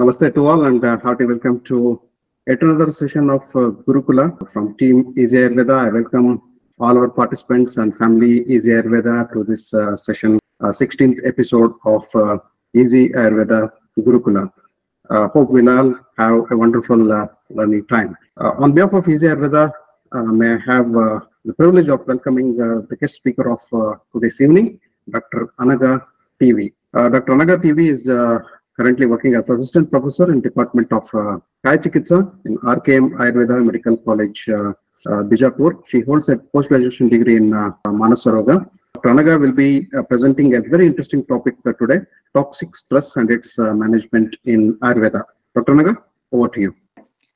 [0.00, 2.00] Namaste to all and uh, hearty welcome to
[2.46, 5.76] yet another session of uh, Gurukula from Team Easy Ayurveda.
[5.86, 6.40] I welcome
[6.78, 12.04] all our participants and family Easy Ayurveda to this uh, session, uh, 16th episode of
[12.14, 12.38] uh,
[12.76, 14.52] Easy Ayurveda Gurukula.
[15.10, 18.16] Uh, hope we'll all have a wonderful uh, learning time.
[18.40, 19.72] Uh, on behalf of Easy Ayurveda,
[20.12, 20.92] uh, may I have
[21.44, 23.60] the privilege of welcoming the guest speaker of
[24.12, 24.78] today's evening,
[25.10, 25.52] Dr.
[25.58, 26.06] Anaga
[26.40, 26.72] TV.
[26.94, 27.32] Dr.
[27.34, 28.08] Anaga TV is
[28.78, 33.96] currently working as assistant professor in Department of uh, Kaya Chikitsa in RKM Ayurveda Medical
[33.96, 34.70] College, uh,
[35.06, 35.70] uh, Bijapur.
[35.86, 38.70] She holds a post-graduation degree in uh, Manasaroga.
[38.94, 39.08] Dr.
[39.10, 42.00] Anaga will be uh, presenting a very interesting topic today,
[42.34, 45.22] toxic stress and its uh, management in Ayurveda.
[45.54, 45.72] Dr.
[45.74, 45.96] Anaga,
[46.32, 46.74] over to you.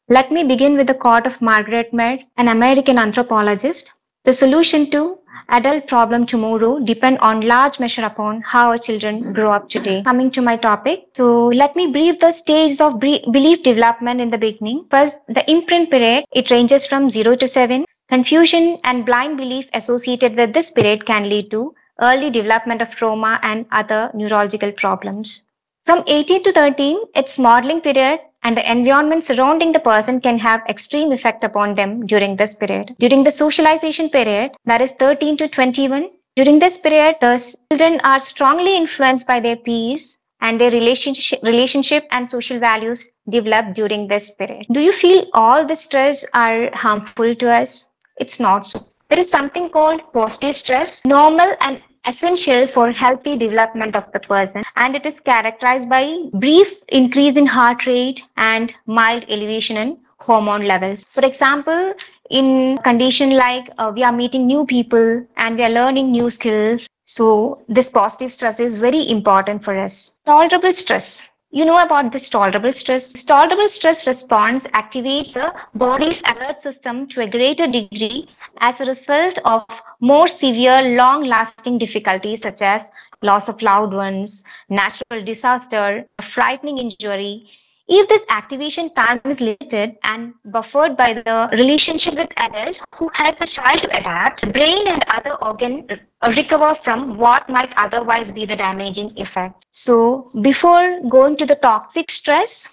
[0.09, 3.93] Let me begin with the quote of Margaret Mead, an American anthropologist.
[4.25, 5.19] The solution to
[5.49, 10.01] adult problem tomorrow depend on large measure upon how our children grow up today.
[10.05, 14.39] Coming to my topic, so let me brief the stages of belief development in the
[14.39, 14.87] beginning.
[14.93, 17.85] First, the imprint period, it ranges from 0 to 7.
[18.09, 23.41] Confusion and blind belief associated with this period can lead to early development of trauma
[23.43, 25.43] and other neurological problems.
[25.85, 30.63] From 18 to 13, its modeling period and the environment surrounding the person can have
[30.69, 32.95] extreme effect upon them during this period.
[32.99, 38.19] During the socialization period, that is 13 to 21, during this period, the children are
[38.19, 44.31] strongly influenced by their peers and their relationship, relationship and social values develop during this
[44.31, 44.67] period.
[44.73, 47.87] Do you feel all the stress are harmful to us?
[48.17, 48.81] It's not so.
[49.11, 54.63] There is something called positive stress, normal and essential for healthy development of the person.
[54.77, 60.63] And it is characterized by brief increase in heart rate and mild elevation in hormone
[60.63, 61.05] levels.
[61.15, 61.95] For example
[62.31, 66.89] in condition like uh, we are meeting new people and we are learning new skills.
[67.05, 70.13] So this positive stress is very important for us.
[70.25, 71.23] Tolerable stress
[71.55, 73.13] you know about this tolerable stress.
[73.13, 78.27] This tolerable stress response activates the body's alert system to a greater degree
[78.61, 79.65] as a result of
[80.01, 82.91] more severe, long lasting difficulties such as
[83.21, 87.51] loss of loved ones, natural disaster, a frightening injury.
[87.95, 93.39] If this activation time is limited and buffered by the relationship with adults who help
[93.39, 95.87] the child to adapt, the brain and other organ
[96.35, 99.67] recover from what might otherwise be the damaging effect.
[99.73, 102.67] So before going to the toxic stress,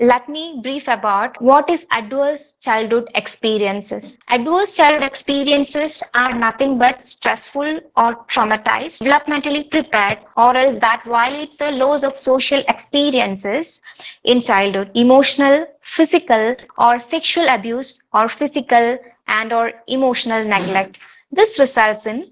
[0.00, 4.18] let me brief about what is adverse childhood experiences.
[4.28, 11.58] Adverse childhood experiences are nothing but stressful or traumatized, developmentally prepared, or else that violates
[11.58, 13.82] the laws of social experiences
[14.24, 14.90] in childhood.
[14.94, 18.98] Emotional, physical, or sexual abuse, or physical
[19.28, 20.98] and or emotional neglect.
[21.30, 22.30] This results in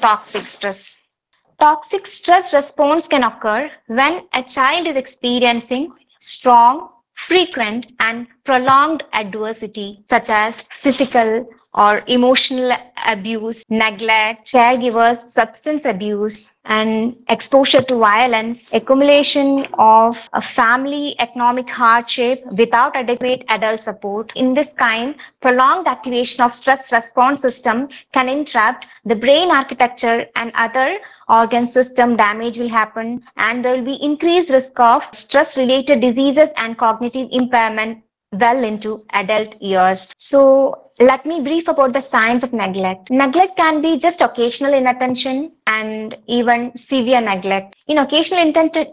[0.00, 0.98] toxic stress.
[1.58, 6.90] Toxic stress response can occur when a child is experiencing strong,
[7.26, 12.72] frequent, and prolonged adversity, such as physical or emotional
[13.06, 22.44] abuse, neglect, caregivers, substance abuse, and exposure to violence, accumulation of a family economic hardship
[22.52, 24.32] without adequate adult support.
[24.34, 30.52] In this kind, prolonged activation of stress response system can interrupt the brain architecture and
[30.54, 30.98] other
[31.28, 36.50] organ system damage will happen and there will be increased risk of stress related diseases
[36.56, 38.02] and cognitive impairment
[38.32, 40.12] well into adult years.
[40.16, 43.10] So let me brief about the signs of neglect.
[43.10, 47.76] Neglect can be just occasional inattention and even severe neglect.
[47.86, 48.42] In occasional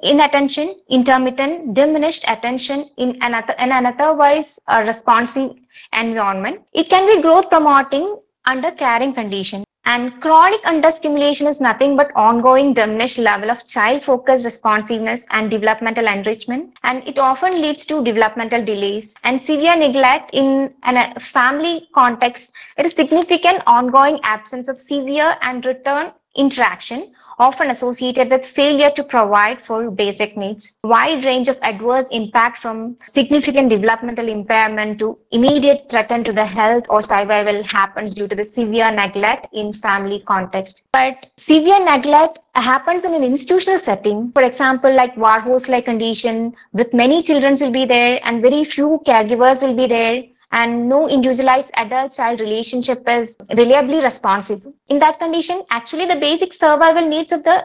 [0.03, 5.52] inattention, intermittent, diminished attention in an, in an otherwise uh, responsive
[5.97, 6.62] environment.
[6.73, 9.63] It can be growth promoting under caring condition.
[9.88, 16.07] And chronic understimulation is nothing but ongoing diminished level of child focused responsiveness and developmental
[16.07, 16.75] enrichment.
[16.84, 22.53] And it often leads to developmental delays and severe neglect in a family context.
[22.78, 29.03] It is significant ongoing absence of severe and return interaction often associated with failure to
[29.03, 30.78] provide for basic needs.
[30.84, 36.85] Wide range of adverse impact from significant developmental impairment to immediate threat to the health
[36.90, 40.84] or survival happens due to the severe neglect in family context.
[40.93, 44.31] But severe neglect happens in an institutional setting.
[44.34, 49.61] For example, like Warhorse-like condition with many children will be there and very few caregivers
[49.61, 50.23] will be there
[50.55, 54.61] and no individualized adult child relationship is reliably responsive.
[54.87, 57.57] In that condition, actually the basic survival needs of the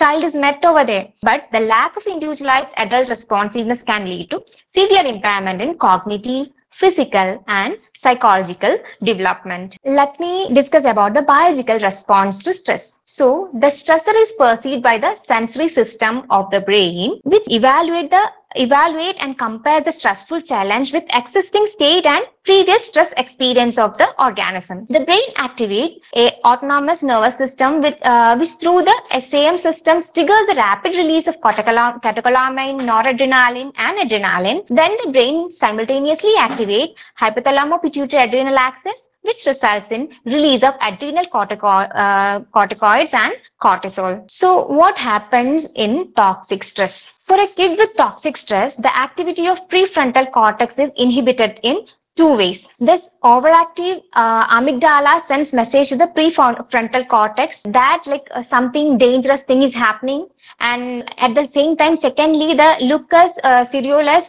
[0.00, 1.08] child is met over there.
[1.22, 7.42] But the lack of individualized adult responsiveness can lead to severe impairment in cognitive, physical
[7.46, 9.76] and psychological development.
[9.84, 12.96] Let me discuss about the biological response to stress.
[13.04, 18.24] So the stressor is perceived by the sensory system of the brain which evaluate the
[18.54, 24.08] evaluate and compare the stressful challenge with existing state and previous stress experience of the
[24.22, 24.86] organism.
[24.90, 30.46] The brain activates a autonomous nervous system with uh, which through the SAM system triggers
[30.48, 34.66] the rapid release of catecholam- catecholamine, noradrenaline, and adrenaline.
[34.68, 41.90] Then the brain simultaneously activates hypothalamo-pituitary adrenal axis, which results in release of adrenal cortico-
[41.94, 44.30] uh, corticoids and cortisol.
[44.30, 47.13] So, what happens in toxic stress?
[47.26, 51.86] For a kid with toxic stress, the activity of prefrontal cortex is inhibited in
[52.16, 52.70] two ways.
[52.78, 59.40] This overactive uh, amygdala sends message to the prefrontal cortex that like uh, something dangerous
[59.40, 60.28] thing is happening
[60.60, 63.64] and at the same time secondly the locus uh,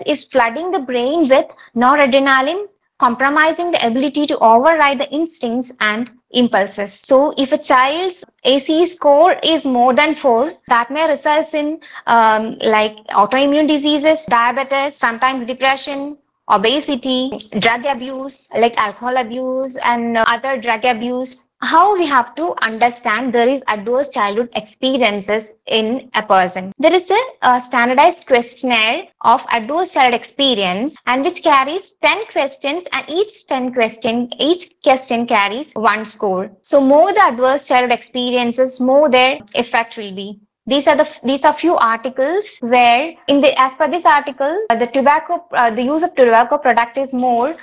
[0.07, 1.45] is flooding the brain with
[1.75, 2.65] noradrenaline
[2.97, 6.93] compromising the ability to override the instincts and impulses.
[6.93, 12.57] So if a child's ACE score is more than 4, that may result in um,
[12.61, 16.17] like autoimmune diseases, diabetes, sometimes depression,
[16.49, 21.44] obesity, drug abuse, like alcohol abuse and uh, other drug abuse.
[21.65, 26.71] How we have to understand there is adverse childhood experiences in a person.
[26.77, 32.85] There is a, a standardized questionnaire of adverse childhood experience and which carries 10 questions
[32.91, 36.51] and each 10 question, each question carries one score.
[36.61, 41.43] So more the adverse childhood experiences, more their effect will be these are the these
[41.43, 45.83] are few articles where in the as per this article uh, the tobacco uh, the
[45.83, 47.55] use of tobacco product is more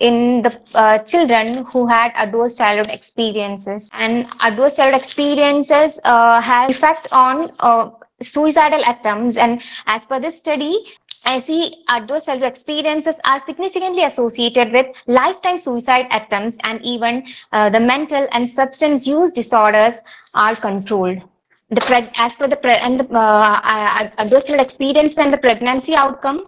[0.00, 3.90] in the uh, children who had adverse childhood experiences.
[3.92, 7.90] And adverse childhood experiences uh, have effect on uh,
[8.22, 9.36] suicidal attempts.
[9.36, 10.86] And as per this study
[11.24, 17.68] I see adverse childhood experiences are significantly associated with lifetime suicide attempts and even uh,
[17.68, 20.02] the mental and substance use disorders
[20.34, 21.20] are controlled
[21.70, 26.46] the preg- as per the and the uh, adverse experience and the pregnancy outcome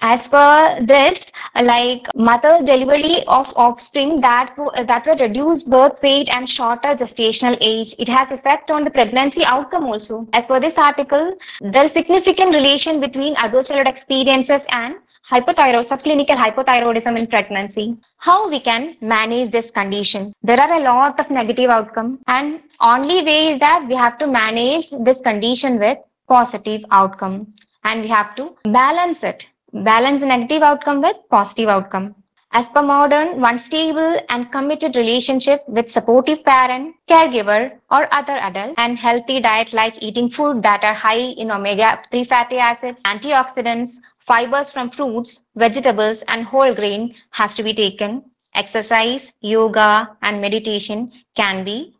[0.00, 1.32] as per this
[1.62, 4.54] like mother's delivery of offspring that
[4.86, 7.94] that were reduced birth weight and shorter gestational age.
[7.98, 10.26] It has effect on the pregnancy outcome also.
[10.32, 14.96] As per this article there is significant relation between childhood experiences and
[15.30, 17.96] hypothyroid subclinical hypothyroidism in pregnancy.
[18.18, 20.32] How we can manage this condition?
[20.42, 24.26] There are a lot of negative outcome and only way is that we have to
[24.26, 27.54] manage this condition with positive outcome.
[27.84, 29.46] And we have to balance it.
[29.72, 32.14] Balance the negative outcome with positive outcome
[32.58, 38.74] as per modern one stable and committed relationship with supportive parent caregiver or other adult
[38.84, 43.98] and healthy diet like eating food that are high in omega 3 fatty acids antioxidants
[44.26, 48.22] fibers from fruits, vegetables, and whole grain has to be taken.
[48.54, 51.94] Exercise, yoga, and meditation can be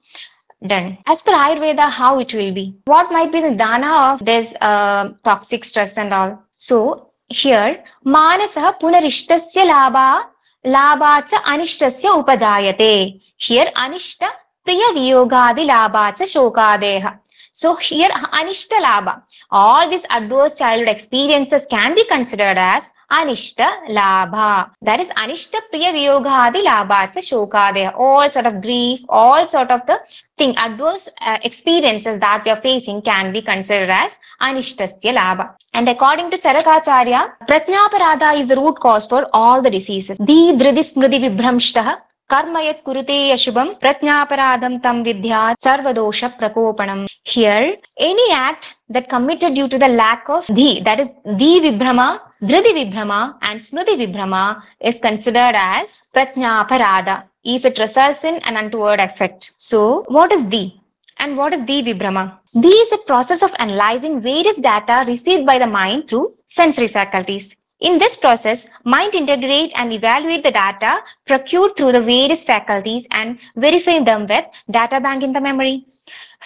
[0.67, 0.99] done.
[1.07, 2.75] As per Ayurveda, how it will be?
[2.87, 6.43] What might be the dana of this uh, toxic stress and all?
[6.57, 10.25] So here, manasah punarishtasya labha
[10.67, 12.93] लाभा च अनिष्टस्य उपजायते
[13.49, 14.25] here अनिष्ट
[14.65, 17.09] प्रियवियोगादिलाभा च शोकादेः
[17.61, 19.23] So here Anishta Labha.
[19.51, 24.71] All these adverse childhood experiences can be considered as Anishta Labha.
[24.83, 27.95] That is Anishta Priya Viyogadi Labha cha Shokadaya.
[27.97, 29.99] All sort of grief, all sort of the
[30.37, 35.55] thing, adverse uh, experiences that we are facing can be considered as Anishtasya Labha.
[35.73, 40.19] And according to Charakacharya, Pratnyaparada is the root cause for all the diseases.
[40.19, 47.05] Di Dhridi Smriti Vibhramshtaha कर्म युते अशुभम प्रज्ञापराधम तम विद्या सर्वदोष प्रकोपणम
[47.35, 47.65] here
[48.07, 48.67] any act
[48.97, 52.03] that committed due to the lack of dhi that is dhi vibhram
[52.45, 53.13] dhriti vibhram
[53.49, 54.35] and smriti vibhram
[54.91, 57.15] is considered as prajnaparadh
[57.55, 60.65] if it result in an untoward effect so what is the
[61.19, 62.39] And what is the vibrama?
[62.55, 67.57] The is a process of analyzing various data received by the mind through sensory faculties.
[67.81, 73.39] In this process, mind integrate and evaluate the data procured through the various faculties and
[73.57, 75.87] verify them with data bank in the memory.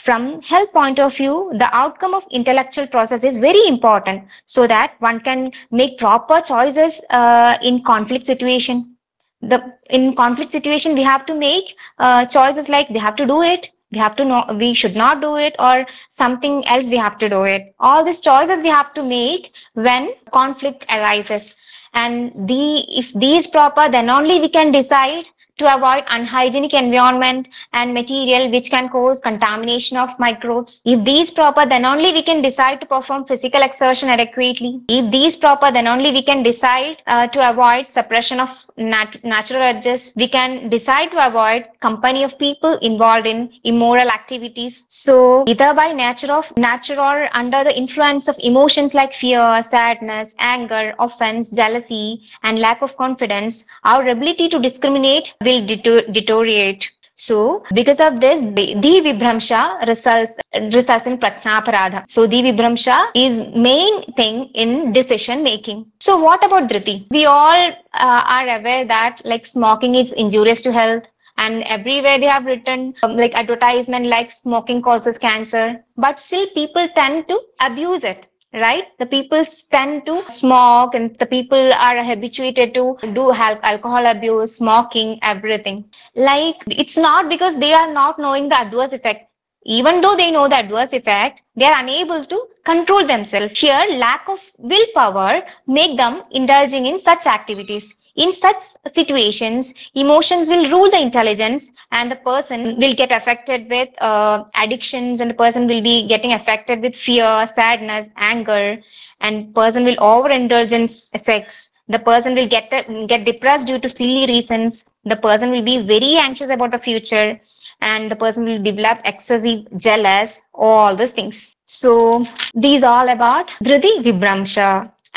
[0.02, 4.94] From health point of view, the outcome of intellectual process is very important so that
[5.00, 8.96] one can make proper choices uh, in conflict situation.
[9.42, 13.42] The in conflict situation, we have to make uh, choices like they have to do
[13.42, 17.18] it, we have to know we should not do it or something else we have
[17.18, 21.54] to do it all these choices we have to make when conflict arises
[21.94, 22.64] and the
[23.02, 25.26] if these proper then only we can decide
[25.60, 30.80] to avoid unhygienic environment and material which can cause contamination of microbes.
[30.86, 34.80] If these proper, then only we can decide to perform physical exertion adequately.
[34.88, 39.62] If these proper, then only we can decide uh, to avoid suppression of nat- natural
[39.62, 44.84] urges, we can decide to avoid company of people involved in immoral activities.
[44.88, 50.34] So either by nature of nature or under the influence of emotions like fear, sadness,
[50.38, 56.90] anger, offense, jealousy, and lack of confidence, our ability to discriminate will deter- deteriorate.
[57.20, 58.66] So, because of this, the
[59.06, 60.38] vibramsha results
[60.74, 62.04] results in prajnaparadha.
[62.08, 65.84] So, the vibramsha is main thing in decision making.
[66.00, 67.06] So, what about dhriti?
[67.10, 67.72] We all
[68.06, 72.94] uh, are aware that like smoking is injurious to health, and everywhere they have written
[73.02, 78.86] um, like advertisement like smoking causes cancer, but still people tend to abuse it right?
[78.98, 85.18] The people tend to smoke and the people are habituated to do alcohol abuse smoking
[85.22, 85.90] everything.
[86.14, 89.26] Like it's not because they are not knowing the adverse effect.
[89.64, 93.58] Even though they know the adverse effect they are unable to control themselves.
[93.58, 98.62] Here lack of willpower make them indulging in such activities in such
[98.98, 105.20] situations emotions will rule the intelligence and the person will get affected with uh, addictions
[105.20, 108.78] and the person will be getting affected with fear sadness anger
[109.20, 111.70] and person will overindulge in sex.
[111.88, 112.70] The person will get
[113.12, 114.84] get depressed due to silly reasons.
[115.04, 117.40] The person will be very anxious about the future
[117.80, 121.54] and the person will develop excessive jealous or all those things.
[121.64, 122.22] So
[122.54, 124.68] these all about dhriti vibramsha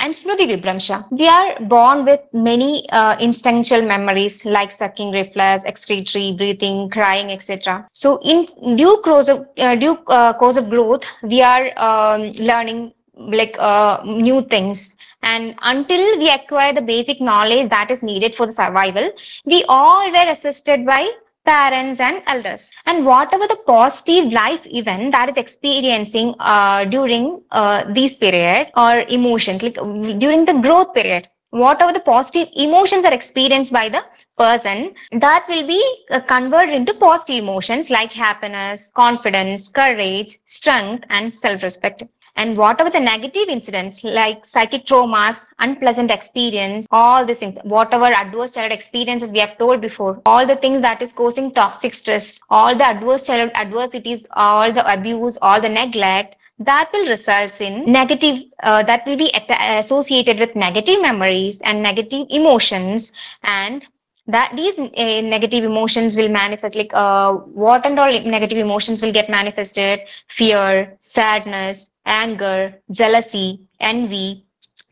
[0.04, 0.98] and Smriti Vibramsha.
[1.12, 7.88] We are born with many uh, instinctual memories like sucking reflex, excretory, breathing, crying, etc.
[7.94, 12.94] So, in due course of uh, due uh, course of growth, we are um, learning
[13.16, 18.48] like uh, new things and until we acquire the basic knowledge that is needed for
[18.48, 19.12] the survival
[19.46, 21.08] we all were assisted by
[21.46, 22.72] parents and elders.
[22.86, 29.06] And whatever the positive life event that is experiencing uh, during uh, this period or
[29.10, 29.76] emotions like
[30.20, 34.04] during the growth period whatever the positive emotions are experienced by the
[34.38, 41.32] person that will be uh, converted into positive emotions like happiness confidence courage strength and
[41.32, 42.04] self-respect
[42.36, 48.52] and whatever the negative incidents like psychic traumas unpleasant experience all these things whatever adverse
[48.52, 52.76] childhood experiences we have told before all the things that is causing toxic stress all
[52.76, 58.44] the adverse childhood adversities all the abuse all the neglect that will result in negative
[58.64, 63.12] uh, that will be at- associated with negative memories and negative emotions.
[63.44, 63.86] And
[64.28, 69.12] that these uh, negative emotions will manifest like uh, what and all negative emotions will
[69.12, 70.02] get manifested?
[70.30, 74.46] Fear sadness anger jealousy envy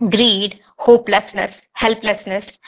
[0.09, 2.59] greed hopelessness helplessness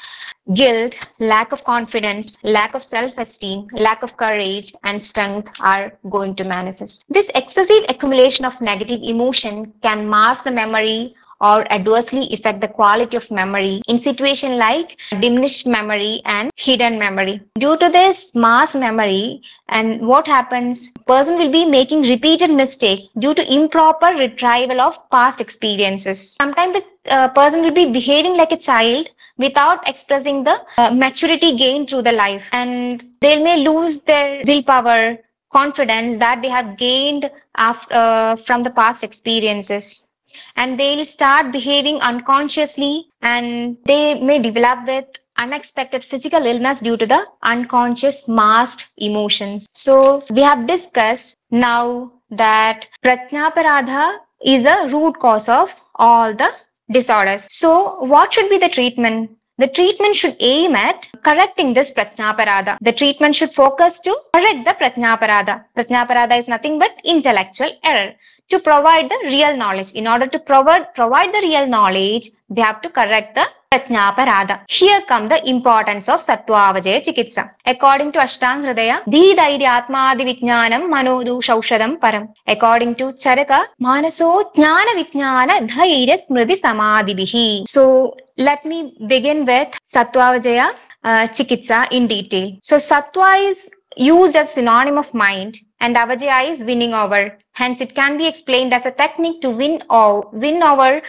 [0.53, 6.43] guilt lack of confidence lack of self-esteem lack of courage and strength are going to
[6.43, 7.05] manifest.
[7.07, 11.15] This excessive accumulation of negative emotion can mask the memory
[11.49, 17.41] or adversely affect the quality of memory in situation like diminished memory and hidden memory.
[17.59, 23.33] Due to this mass memory and what happens person will be making repeated mistake due
[23.33, 26.35] to improper retrieval of past experiences.
[26.41, 31.57] Sometimes the uh, person will be behaving like a child without expressing the uh, maturity
[31.57, 32.47] gained through the life.
[32.53, 35.17] And they may lose their willpower
[35.51, 40.07] confidence that they have gained after, uh, from the past experiences
[40.55, 45.05] and they'll start behaving unconsciously and they may develop with
[45.37, 49.67] unexpected physical illness due to the unconscious masked emotions.
[49.73, 56.51] So we have discussed now that prajnaparadha is the root cause of all the
[56.91, 57.47] disorders.
[57.49, 62.77] So what should be the treatment the treatment should aim at correcting this pratnaparada.
[62.81, 65.65] The treatment should focus to correct the pratnaparada.
[65.77, 68.13] Pratnaparada is nothing but intellectual error.
[68.49, 69.91] To provide the real knowledge.
[69.91, 74.61] In order to provide, provide the real knowledge, we have to correct the pratnaparada.
[74.69, 77.51] Here come the importance of Sattva-Avajaya Chikitsa.
[77.65, 82.27] According to Ashtang Hridaya, Dhidairyatmadi Vijnanam Manodu Shaushadam Param.
[82.47, 87.67] According to Charaka, Manaso Jnana Vijnana Dhairya Smriti Samadhibihi.
[87.67, 90.73] So let me begin with Sattva-Avajaya
[91.03, 92.57] uh, Chikitsa in detail.
[92.61, 97.37] So Sattva is used as synonym of mind and Avajaya is winning over.
[97.51, 101.01] Hence, it can be explained as a technique to win or win over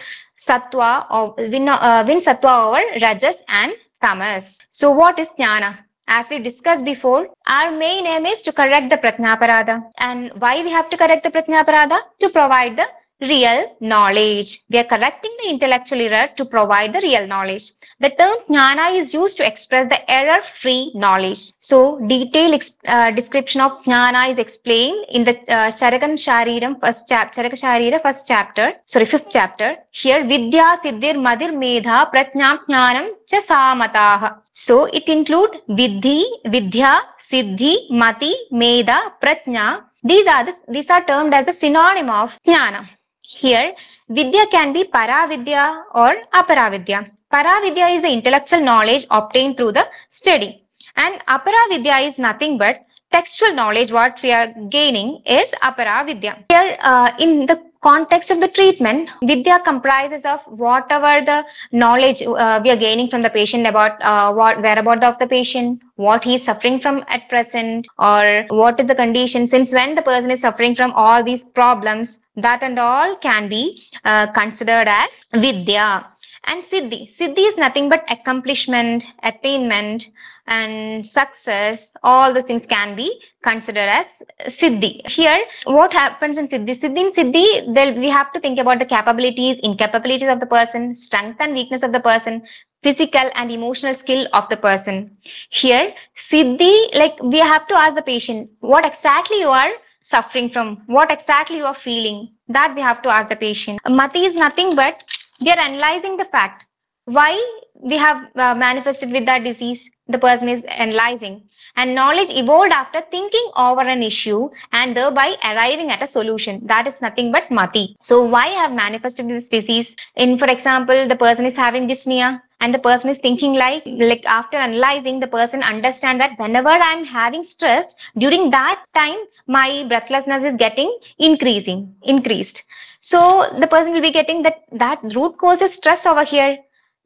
[0.47, 4.61] sattva or win, uh, win sattva over rajas and tamas.
[4.69, 5.77] So, what is jnana?
[6.07, 9.81] As we discussed before, our main aim is to correct the pratnaparada.
[9.97, 11.99] And why we have to correct the pratnaparada?
[12.19, 12.85] To provide the
[13.21, 14.63] real knowledge.
[14.69, 17.71] We are correcting the intellectual error to provide the real knowledge.
[17.99, 21.53] The term jnana is used to express the error-free knowledge.
[21.59, 27.41] So, detailed uh, description of jnana is explained in the uh, Charakam Shariram first chapter,
[27.41, 29.77] Charaka Sharira first chapter, sorry, fifth chapter.
[29.91, 34.41] Here, Vidya, Siddhir, Madir, Medha, Pratnyam, Jnanam, cha Samataha.
[34.51, 39.83] So, it include Vidhi, Vidya, Siddhi, Mati, Medha, Pratnya.
[40.03, 42.87] These are the, these are termed as the synonym of Jnana.
[43.27, 43.73] Here,
[44.07, 47.09] Vidya can be Paravidya or Aparavidya.
[47.33, 50.63] Paravidya is the intellectual knowledge obtained through the study.
[50.95, 56.45] And Aparavidya is nothing but textual knowledge what we are gaining is Aparavidya.
[56.49, 62.59] Here, uh, in the context of the treatment, Vidya comprises of whatever the knowledge uh,
[62.63, 66.35] we are gaining from the patient about uh, what whereabouts of the patient, what he
[66.35, 70.41] is suffering from at present, or what is the condition since when the person is
[70.41, 72.21] suffering from all these problems.
[72.35, 73.63] That and all can be
[74.03, 76.07] uh, considered as Vidya.
[76.47, 77.11] And Siddhi.
[77.15, 80.09] Siddhi is nothing but accomplishment, attainment,
[80.47, 81.91] and success.
[82.03, 85.07] All the things can be considered as Siddhi.
[85.09, 86.79] Here, what happens in Siddhi?
[86.79, 91.37] Siddhi in Siddhi, we have to think about the capabilities, incapabilities of the person, strength
[91.39, 92.43] and weakness of the person,
[92.83, 95.17] physical and emotional skill of the person.
[95.49, 99.71] Here, Siddhi, like we have to ask the patient what exactly you are
[100.01, 102.29] suffering from, what exactly you are feeling.
[102.49, 103.79] That we have to ask the patient.
[103.89, 105.03] Mati is nothing but
[105.41, 106.65] we are analyzing the fact
[107.05, 107.33] why
[107.75, 111.41] we have uh, manifested with that disease the person is analyzing.
[111.75, 116.65] And knowledge evolved after thinking over an issue and thereby arriving at a solution.
[116.67, 117.95] That is nothing but mati.
[118.01, 119.95] So why I have manifested this disease?
[120.15, 124.25] In for example the person is having dyspnea and the person is thinking like like
[124.25, 130.43] after analyzing the person understand that whenever i'm having stress during that time my breathlessness
[130.43, 132.63] is getting increasing increased
[133.11, 133.19] so
[133.63, 136.53] the person will be getting that that root cause is stress over here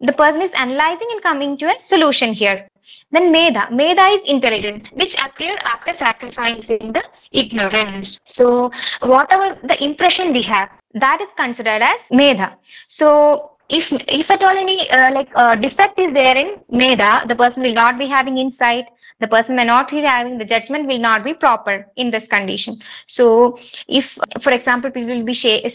[0.02, 2.68] the person is analyzing and coming to a solution here.
[3.12, 3.70] Then Medha.
[3.70, 8.20] Medha is intelligent, which appear after sacrificing the ignorance.
[8.26, 12.56] So whatever the impression we have, that is considered as Medha.
[12.88, 17.36] So if if at all any uh, like uh, defect is there in Medha, the
[17.36, 18.86] person will not be having insight.
[19.20, 22.80] The person may not be having the judgment will not be proper in this condition.
[23.06, 25.68] So if, for example, people will be say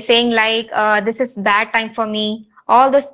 [0.00, 3.08] saying like uh, this is bad time for me all this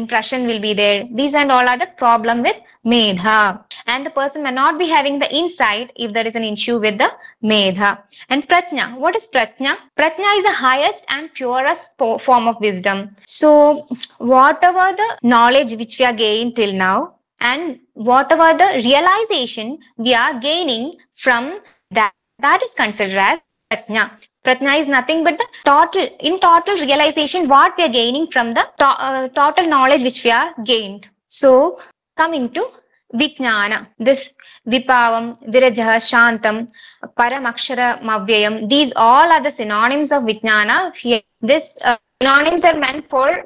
[0.00, 0.98] impression will be there.
[1.20, 2.56] These and all are the problem with
[2.86, 3.64] medha.
[3.86, 6.98] And the person may not be having the insight if there is an issue with
[6.98, 7.10] the
[7.52, 7.90] medha.
[8.28, 8.96] And pratnya.
[8.96, 9.76] What is pratnya?
[9.98, 13.16] Pratnya is the highest and purest form of wisdom.
[13.24, 20.14] So whatever the knowledge which we are gained till now and whatever the realization we
[20.14, 21.58] are gaining from
[21.90, 24.10] that, that is considered as pratnya.
[24.44, 28.64] Pratnya is nothing but the total, in total realization, what we are gaining from the
[28.78, 31.08] to, uh, total knowledge which we are gained.
[31.28, 31.78] So,
[32.16, 32.68] coming to
[33.14, 34.34] Vijnana, this
[34.66, 36.68] Vipavam, Virajaha, Shantam,
[37.16, 40.94] Paramakshara, Mavyayam, these all are the synonyms of Vijnana.
[40.96, 43.44] Here, this uh, synonyms are meant for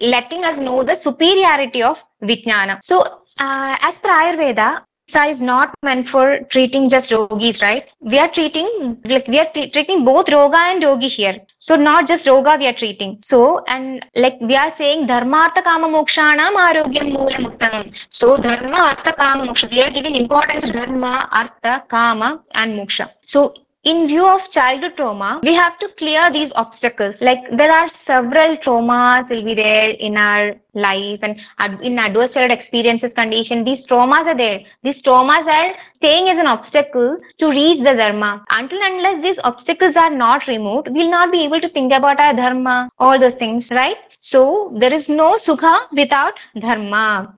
[0.00, 2.78] letting us know the superiority of Vijnana.
[2.82, 3.02] So,
[3.38, 4.82] uh, as per Ayurveda,
[5.14, 7.90] Is not meant for treating just yogis, right?
[8.00, 11.40] We are treating like we are t- treating both roga and yogi here.
[11.56, 13.18] So not just roga we are treating.
[13.22, 17.92] So and like we are saying dharma artha kama mokshanam arogyam moolam uttamam.
[18.10, 19.70] So dharma artha kama moksha.
[19.70, 23.10] We are giving importance to dharma, artha, kama and moksha.
[23.24, 23.54] So
[23.88, 27.16] in view of childhood trauma, we have to clear these obstacles.
[27.20, 31.40] Like there are several traumas will be there in our life and
[31.82, 33.64] in adverse childhood experiences condition.
[33.64, 34.60] These traumas are there.
[34.82, 38.44] These traumas are staying as an obstacle to reach the dharma.
[38.50, 42.34] Until unless these obstacles are not removed, we'll not be able to think about our
[42.34, 43.96] dharma, all those things, right?
[44.20, 47.37] So there is no sukha without dharma.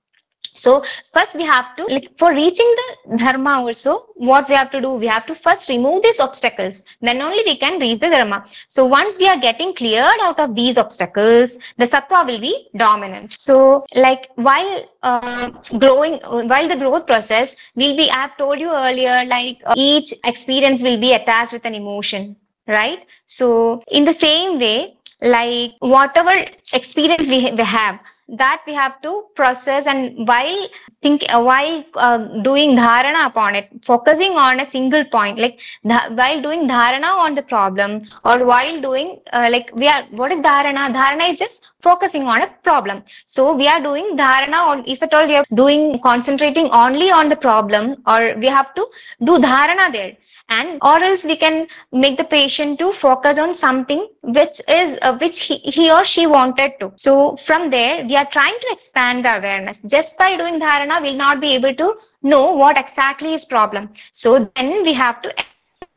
[0.53, 0.83] So
[1.13, 4.91] first we have to like for reaching the dharma also what we have to do
[4.93, 8.45] we have to first remove these obstacles then only we can reach the dharma.
[8.67, 13.33] So once we are getting cleared out of these obstacles the sattva will be dominant.
[13.33, 18.69] So like while uh, growing while the growth process will be I have told you
[18.69, 22.35] earlier like uh, each experience will be attached with an emotion
[22.67, 26.33] right so in the same way like whatever
[26.73, 27.99] experience we, we have
[28.37, 30.67] that we have to process and while
[31.01, 32.17] think uh, while uh,
[32.47, 35.59] doing dharana upon it focusing on a single point like
[35.91, 40.31] dha- while doing dharana on the problem or while doing uh, like we are what
[40.31, 40.83] is dharana?
[40.97, 43.03] Dharana is just focusing on a problem.
[43.25, 47.29] So we are doing dharana on if at all we are doing concentrating only on
[47.29, 48.85] the problem or we have to
[49.23, 50.15] do dharana there
[50.57, 55.17] and or else we can make the patient to focus on something which is uh,
[55.17, 56.91] which he, he or she wanted to.
[56.95, 59.81] So from there we are trying to expand the awareness.
[59.95, 63.89] Just by doing dharana we'll not be able to know what exactly is problem.
[64.13, 65.33] So then we have to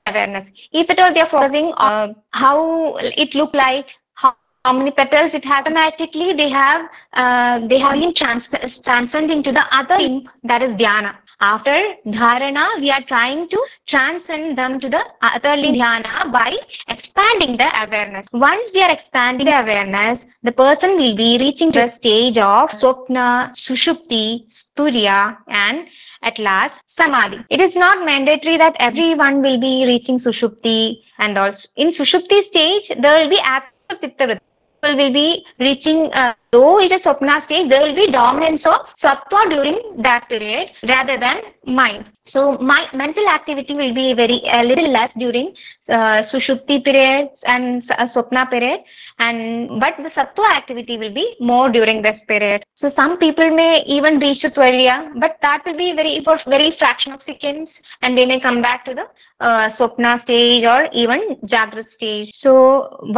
[0.07, 0.53] awareness.
[0.73, 5.35] If at all they are focusing on how it look like how, how many petals
[5.35, 8.49] it has automatically they have uh, they have been trans-
[8.83, 11.77] transcending to the other imp that is dhyana after
[12.17, 16.51] dharana, we are trying to transcend them to the other dhyana by
[16.89, 18.27] expanding the awareness.
[18.33, 23.29] Once we are expanding the awareness, the person will be reaching a stage of swapna,
[23.65, 24.27] sushupti,
[24.59, 25.87] sturya, and
[26.23, 27.45] at last samadhi.
[27.51, 32.91] It is not mandatory that everyone will be reaching sushupti and also in sushupti stage
[33.03, 34.41] there will be absence of chitta
[34.85, 38.95] people will be reaching, uh, though it is Swapna stage, there will be dominance of
[38.95, 42.07] Sattva during that period rather than mind.
[42.25, 45.55] So my mental activity will be very a little less during
[45.89, 48.81] uh, Sushupti period and uh, Swapna period
[49.19, 53.83] and but the sattva activity will be more during this period so some people may
[53.87, 58.19] even reach to turiya but that will be very for very fraction of seconds and
[58.19, 59.07] they may come back to the
[59.49, 61.21] uh, swapna stage or even
[61.55, 62.29] jagrat stage.
[62.33, 62.55] So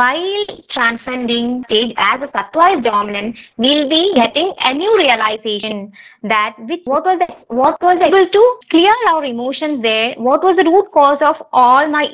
[0.01, 6.57] while transcending stage as a sattva is dominant we'll be getting a new realization that
[6.69, 10.91] which what was what was able to clear our emotions there what was the root
[10.93, 12.05] cause of all my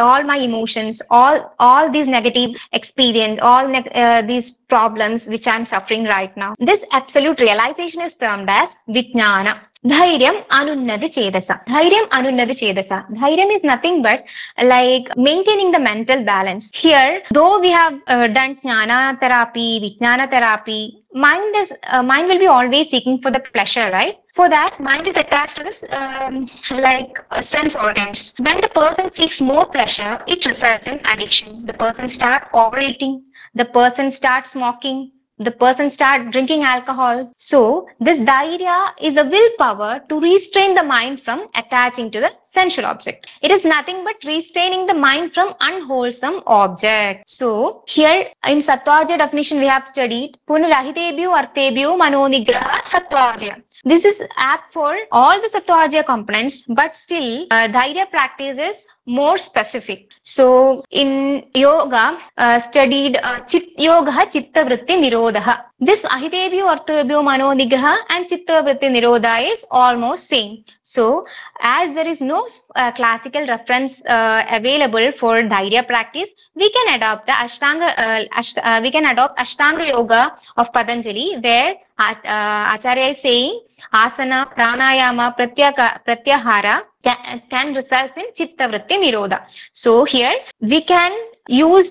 [0.00, 5.66] all my emotions all all these negative experience all ne- uh, these problems which i'm
[5.70, 6.54] suffering right now.
[6.58, 11.64] This absolute realization is termed as vijnana Dhairyam anunnadi chedasa.
[11.66, 13.06] Dhairyam anunnadi chedasa.
[13.10, 14.22] Dhairyam is nothing but
[14.62, 16.64] like maintaining the mental balance.
[16.72, 22.38] Here, though we have uh, done jnana therapy, vijnana therapy, mind is uh, mind will
[22.38, 24.18] be always seeking for the pleasure, right?
[24.34, 28.34] For that, mind is attached to this um, like uh, sense organs.
[28.38, 31.64] When the person seeks more pleasure, it results in addiction.
[31.64, 33.24] The person start overeating.
[33.54, 37.32] The person starts smoking the person start drinking alcohol.
[37.38, 42.86] So this dhairya is the willpower to restrain the mind from attaching to the sensual
[42.86, 43.26] object.
[43.40, 47.28] It is nothing but restraining the mind from unwholesome object.
[47.28, 53.54] So here in sattvaja definition we have studied punarahitebhyo artebhyo manonigraha sattvaja.
[53.82, 58.86] This is apt for all the sattvaja components but still uh, dhairya practice is
[59.18, 60.00] more specific.
[60.22, 60.46] So
[60.90, 61.10] in
[61.54, 62.04] yoga
[62.36, 65.54] uh, studied uh, chit yoga chitta vritti nirodha.
[65.88, 70.64] This ahitebhyo artebhyo mano nigraha and chitta vritti nirodha is almost same.
[70.82, 71.26] So
[71.60, 72.40] as there is no
[72.76, 78.62] uh, classical reference uh, available for dhairya practice we can adopt the ashtanga uh, asht-
[78.62, 80.22] uh, we can adopt ashtanga yoga
[80.56, 83.60] of patanjali where uh, acharya is saying
[84.04, 89.40] asana pranayama pratyaka pratyahara can, result in chitta vritti nirodha
[89.82, 90.36] so here
[90.72, 91.12] we can
[91.48, 91.90] use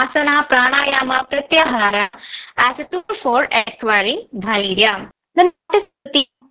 [0.00, 2.06] asana pranayama pratyahara
[2.68, 4.94] as a tool for acquiring dhairya
[5.38, 5.50] then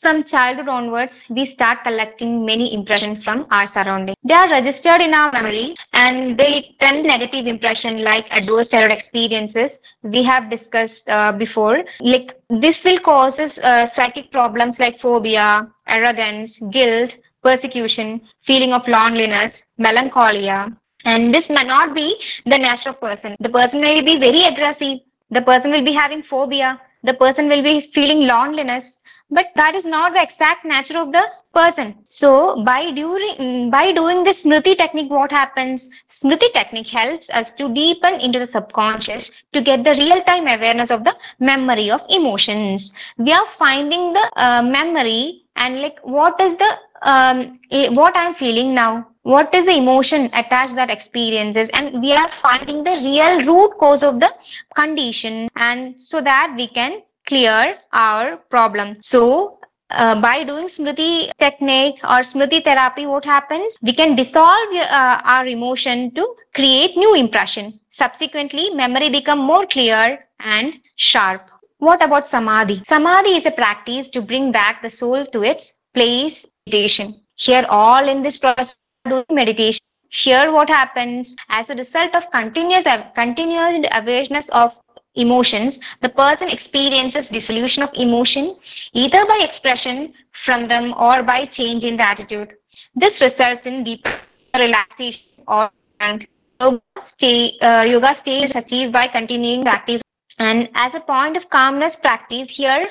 [0.02, 4.18] from childhood onwards, we start collecting many impressions from our surroundings.
[4.24, 9.70] They are registered in our memory and they send negative impression like adverse experiences
[10.04, 11.84] we have discussed uh, before.
[12.00, 19.54] Like this will causes uh, psychic problems like phobia, arrogance, guilt, persecution, feeling of loneliness,
[19.78, 20.76] melancholia.
[21.06, 23.36] And this may not be the natural person.
[23.40, 25.00] The person may be very aggressive.
[25.32, 26.80] The person will be having phobia.
[27.04, 28.98] The person will be feeling loneliness
[29.32, 31.24] but that is not the exact nature of the
[31.54, 37.54] person so by during by doing this smriti technique what happens smriti technique helps us
[37.60, 41.16] to deepen into the subconscious to get the real time awareness of the
[41.52, 47.60] memory of emotions we are finding the uh, memory and like what is the um,
[47.94, 52.84] what i'm feeling now what is the emotion attached that experiences and we are finding
[52.84, 54.34] the real root cause of the
[54.76, 58.96] condition and so that we can clear our problem.
[59.02, 59.60] So
[59.90, 63.78] uh, by doing smriti technique or smriti therapy, what happens?
[63.82, 67.80] We can dissolve uh, our emotion to create new impression.
[67.90, 71.50] Subsequently, memory become more clear and sharp.
[71.78, 72.82] What about samadhi?
[72.84, 77.22] Samadhi is a practice to bring back the soul to its place meditation.
[77.36, 79.86] Here, all in this process, doing meditation.
[80.10, 84.76] Here, what happens as a result of continuous continuous awareness of
[85.16, 88.58] emotions, the person experiences dissolution of emotion
[88.94, 92.54] either by expression from them or by change in the attitude.
[92.96, 94.20] This results in deeper
[94.56, 96.28] relaxation or and
[96.60, 96.82] yoga
[97.18, 100.01] stay, uh, yoga state is achieved by continuing the practice.
[100.42, 102.84] And as a point of calmness practice here,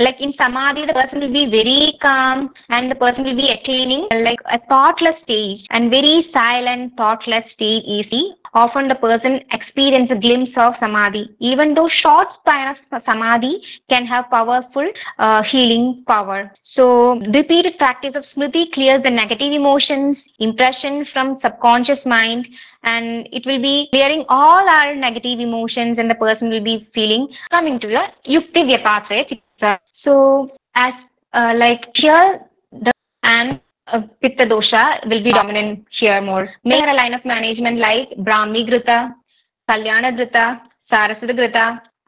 [0.00, 4.08] like in samadhi, the person will be very calm and the person will be attaining
[4.10, 8.34] like a thoughtless stage and very silent, thoughtless state easy.
[8.58, 11.24] Often the person experiences a glimpse of samadhi.
[11.38, 13.54] Even though short span of samadhi
[13.88, 16.40] can have powerful uh, healing power.
[16.62, 16.86] So
[17.38, 22.48] repeated practice of smriti clears the negative emotions, impression from subconscious mind
[22.82, 27.28] and it will be clearing all our negative emotions and the person will be feeling
[27.50, 30.94] coming to the yukti vyapasaya so as
[31.34, 32.40] uh, like here
[33.92, 38.10] uh, pitta dosha will be dominant here more may have a line of management like
[38.28, 38.98] brahmi grita
[39.70, 40.44] kalyana grita
[40.92, 41.64] saraswata grita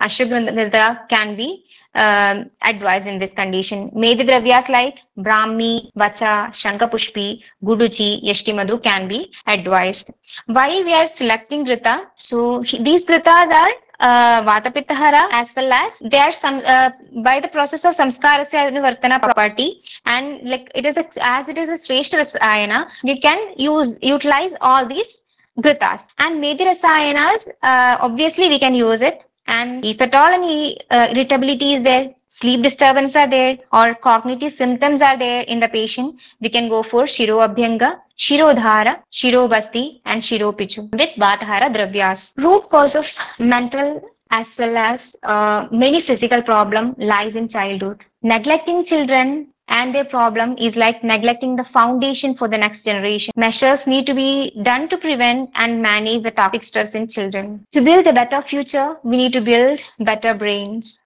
[0.07, 1.51] ashwagandha grita can be
[1.95, 3.91] um, advised in this condition.
[3.95, 10.11] Medi dravyas like Brahmi, Vacha, Shankapushpi, Guduji, Yashtimadu can be advised.
[10.47, 12.07] Why we are selecting Grita?
[12.17, 16.91] So these Gritas are uh, Vatapittahara as well as they are some uh,
[17.23, 21.69] by the process of samskarasya nivartana property and like it is a, as it is
[21.69, 25.23] a Shreshta Rasayana, we can use utilize all these
[25.59, 30.79] Gritas and Medhya Rasayanas uh, obviously we can use it and if at all any
[30.91, 35.69] uh, irritability is there, sleep disturbance are there, or cognitive symptoms are there in the
[35.69, 42.33] patient, we can go for Shiro Abhyanga, Shirodhara, Shirobasti, and Shiropichu with Vatahara Dravyas.
[42.39, 43.07] Root cause of
[43.39, 48.03] mental as well as uh, many physical problem lies in childhood.
[48.23, 53.33] Neglecting children and their problem is like neglecting the foundation for the next generation.
[53.37, 57.65] Measures need to be done to prevent and manage the toxic stress in children.
[57.73, 60.99] To build a better future, we need to build better brains.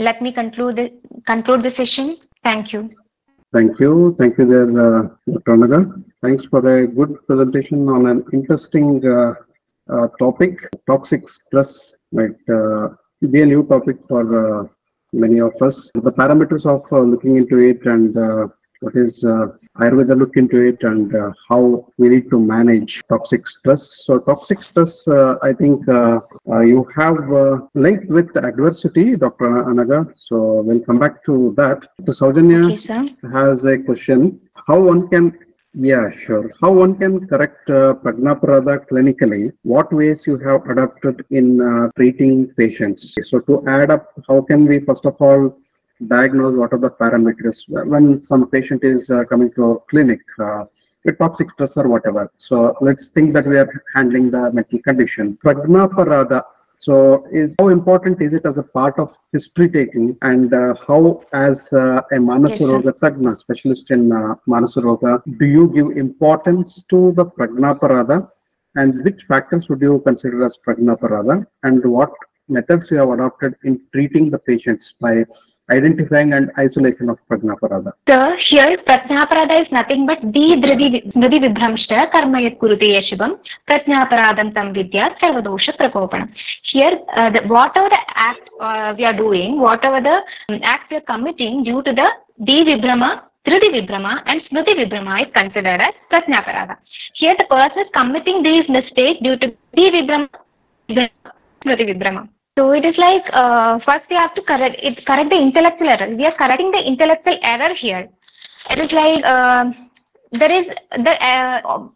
[0.00, 0.92] Let me conclude the,
[1.26, 2.16] conclude the session.
[2.42, 2.88] Thank you.
[3.52, 4.16] Thank you.
[4.18, 5.56] Thank you there, uh, Dr.
[5.58, 5.94] Nagar.
[6.22, 9.34] Thanks for a good presentation on an interesting uh,
[9.92, 10.58] uh, topic.
[10.86, 12.88] Toxic stress might uh,
[13.30, 14.22] be a new topic for
[14.62, 14.64] uh,
[15.12, 15.90] many of us.
[15.92, 18.16] The parameters of uh, looking into it and
[18.80, 19.46] what is uh,
[19.78, 24.04] Ayurveda look into it and uh, how we need to manage toxic stress.
[24.04, 29.64] So toxic stress, uh, I think uh, uh, you have uh, linked with adversity, Dr.
[29.70, 30.12] Anaga.
[30.16, 31.86] So we'll come back to that.
[31.98, 34.40] The Saujanya Okay, has a question.
[34.66, 35.38] How one can,
[35.74, 36.50] yeah, sure.
[36.60, 39.52] How one can correct uh, clinically?
[39.62, 43.14] What ways you have adopted in uh, treating patients?
[43.22, 45.56] So to add up, how can we first of all
[46.08, 50.64] diagnose what are the parameters when some patient is uh, coming to our clinic uh,
[51.04, 52.30] with toxic stress or whatever.
[52.38, 55.38] So let's think that we are handling the mental condition.
[55.44, 56.42] Pragnaparada
[56.80, 61.22] so is how important is it as a part of history taking and uh, how
[61.34, 67.26] as uh, a Manasaroga Tagna specialist in uh, Manasaroga, do you give importance to the
[67.26, 68.30] Pragnaparada
[68.76, 72.12] and which factors would you consider as Pragnaparada and what
[72.48, 75.26] methods you have adopted in treating the patients by
[75.70, 77.92] identifying and isolation of Pragnaparada?
[78.08, 85.14] So here Pratnaparada is nothing but the Dhridi Vibhramshta Karmayat Kurute Yashubam Pratnaparadam Tam Vidya
[85.22, 86.30] Sarvadosha Prakopanam.
[86.64, 90.22] Here uh, the, whatever the act uh, we are doing, whatever the
[90.54, 92.08] um, act we are committing due to the
[92.42, 96.76] Divibhrama Dhridi Vibhrama and Smriti Vibhrama is considered as Pratnaparada.
[97.14, 100.28] Here the person is committing these mistakes due to Divibhrama
[100.90, 102.28] Smriti Vibhrama.
[102.60, 106.08] So it is like uh, first we have to correct it, correct the intellectual error.
[106.14, 108.10] We are correcting the intellectual error here.
[108.68, 109.72] It is like uh,
[110.32, 110.66] there is
[111.06, 111.88] the uh,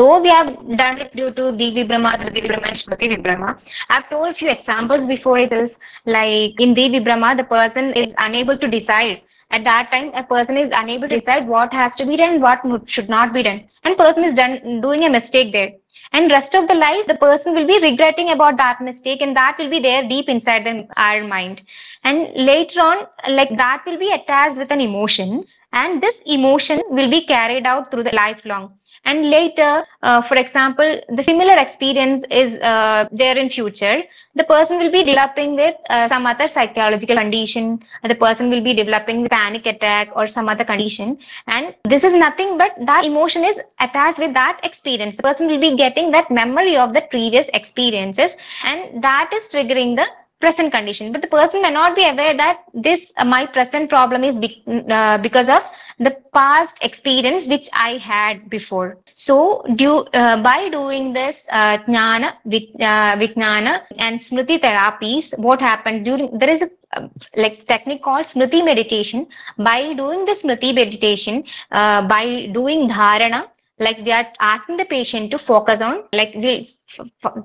[0.00, 3.60] though we have done it due to Divi Brahma, Divi Brahma, and Shruti Vibrahma.
[3.90, 5.70] I've told a few examples before it is
[6.04, 9.22] like in Divi Brahma, the person is unable to decide.
[9.52, 12.60] At that time, a person is unable to decide what has to be done what
[12.86, 13.68] should not be done.
[13.84, 15.74] And person is done doing a mistake there
[16.12, 19.56] and rest of the life the person will be regretting about that mistake and that
[19.58, 21.62] will be there deep inside them, our mind.
[22.04, 25.44] And later on like that will be attached with an emotion.
[25.72, 31.00] And this emotion will be carried out through the lifelong and later uh, for example
[31.08, 34.02] the similar experience is uh, there in future.
[34.34, 37.82] The person will be developing with uh, some other psychological condition.
[38.04, 41.18] The person will be developing panic attack or some other condition.
[41.46, 45.16] And this is nothing but that emotion is attached with that experience.
[45.16, 48.36] The person will be getting that memory of the previous experiences.
[48.64, 50.06] And that is triggering the
[50.40, 51.12] present condition.
[51.12, 54.62] But the person may not be aware that this uh, my present problem is be-
[54.90, 55.62] uh, because of
[55.98, 58.98] the past experience which i had before.
[59.14, 66.04] So due uh, by doing this uh, jnana uh, vijnana and smriti therapies what happened
[66.04, 69.26] during there is a uh, like technique called smriti meditation.
[69.58, 73.48] By doing the smriti meditation uh, by doing dharana
[73.78, 76.77] like we are asking the patient to focus on like we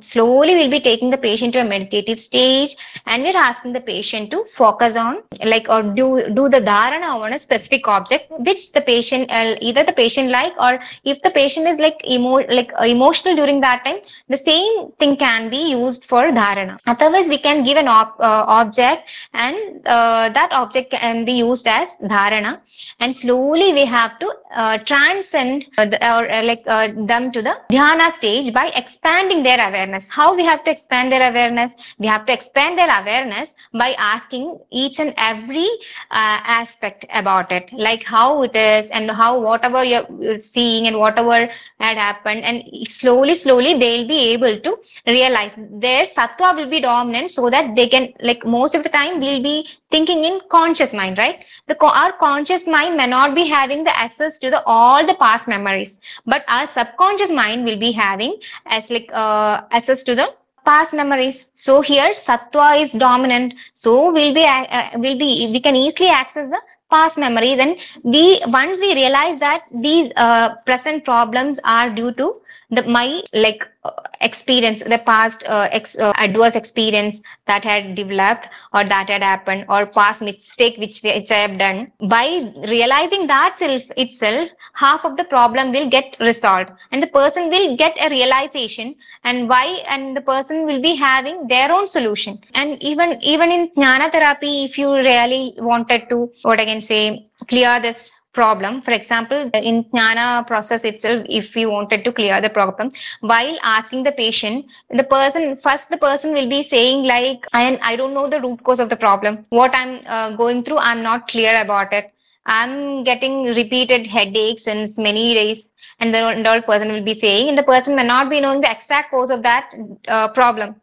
[0.01, 2.75] slowly we'll be taking the patient to a meditative stage
[3.05, 7.33] and we're asking the patient to focus on like or do do the dharana on
[7.33, 11.67] a specific object which the patient uh, either the patient like or if the patient
[11.67, 16.05] is like emo like uh, emotional during that time the same thing can be used
[16.05, 16.77] for dharana.
[16.87, 21.67] Otherwise we can give an op- uh, object and uh, that object can be used
[21.67, 22.59] as dharana
[22.99, 26.63] and slowly we have to uh, transcend uh, the, or like
[27.11, 30.09] them to the dhyana stage by expanding their awareness.
[30.09, 31.73] How we have to expand their awareness?
[31.97, 35.67] We have to expand their awareness by asking each and every
[36.11, 37.73] uh, aspect about it.
[37.73, 42.87] Like how it is and how whatever you're you're seeing and whatever had happened and
[42.87, 45.55] slowly slowly they'll be able to realize.
[45.57, 49.41] Their sattva will be dominant so that they can like most of the time we'll
[49.41, 51.45] be thinking in conscious mind right?
[51.67, 55.47] The our conscious mind may not be having the access to the all the past
[55.47, 60.33] memories but our subconscious mind will be having as like uh, access to the
[60.65, 61.47] past memories.
[61.53, 63.55] So here sattva is dominant.
[63.73, 67.59] So we'll be uh, uh, will be we can easily access the past memories.
[67.59, 72.35] And we once we realize that these uh, present problems are due to
[72.69, 78.47] the my like uh, experience the past uh, ex, uh, adverse experience that had developed
[78.73, 82.25] or that had happened or past mistake which, which i have done by
[82.67, 87.75] realizing that self itself half of the problem will get resolved and the person will
[87.75, 92.39] get a realization and why and the person will be having their own solution.
[92.55, 97.29] And even even in jnana therapy if you really wanted to what i can say
[97.47, 98.81] clear this problem.
[98.81, 102.89] For example in jnana process itself if you wanted to clear the problem
[103.21, 107.95] while asking the patient the person first the person will be saying like i i
[107.95, 109.45] don't know the root cause of the problem.
[109.49, 112.09] What i'm uh, going through i'm not clear about it.
[112.45, 115.71] I'm getting repeated headaches since many days.
[115.99, 118.71] And the adult person will be saying and the person may not be knowing the
[118.71, 119.71] exact cause of that
[120.07, 120.75] uh, problem.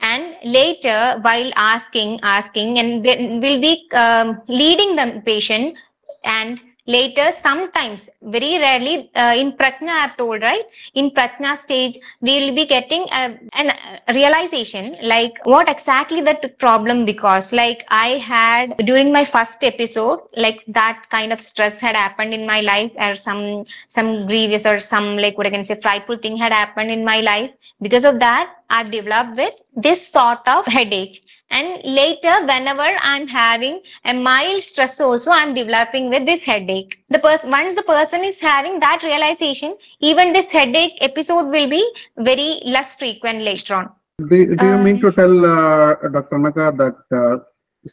[0.00, 5.76] And later while asking asking and then will be um, leading the patient
[6.24, 10.64] and later sometimes very rarely uh, in prajna i've told right?
[10.94, 16.58] In prajna stage we will be getting a, an uh, realization like what exactly that
[16.58, 21.96] problem because like i had during my first episode like that kind of stress had
[21.96, 25.78] happened in my life or some some grievous or some like what i can say
[25.80, 27.50] frightful thing had happened in my life.
[27.80, 31.68] Because of that i've developed with this sort of headache and
[32.00, 37.50] later whenever i'm having a mild stress also i'm developing with this headache the person
[37.50, 41.82] once the person is having that realization even this headache episode will be
[42.30, 43.88] very less frequent later on
[44.30, 46.38] Do, do you mean Um, to tell uh, Dr.
[46.44, 47.36] Naga that uh,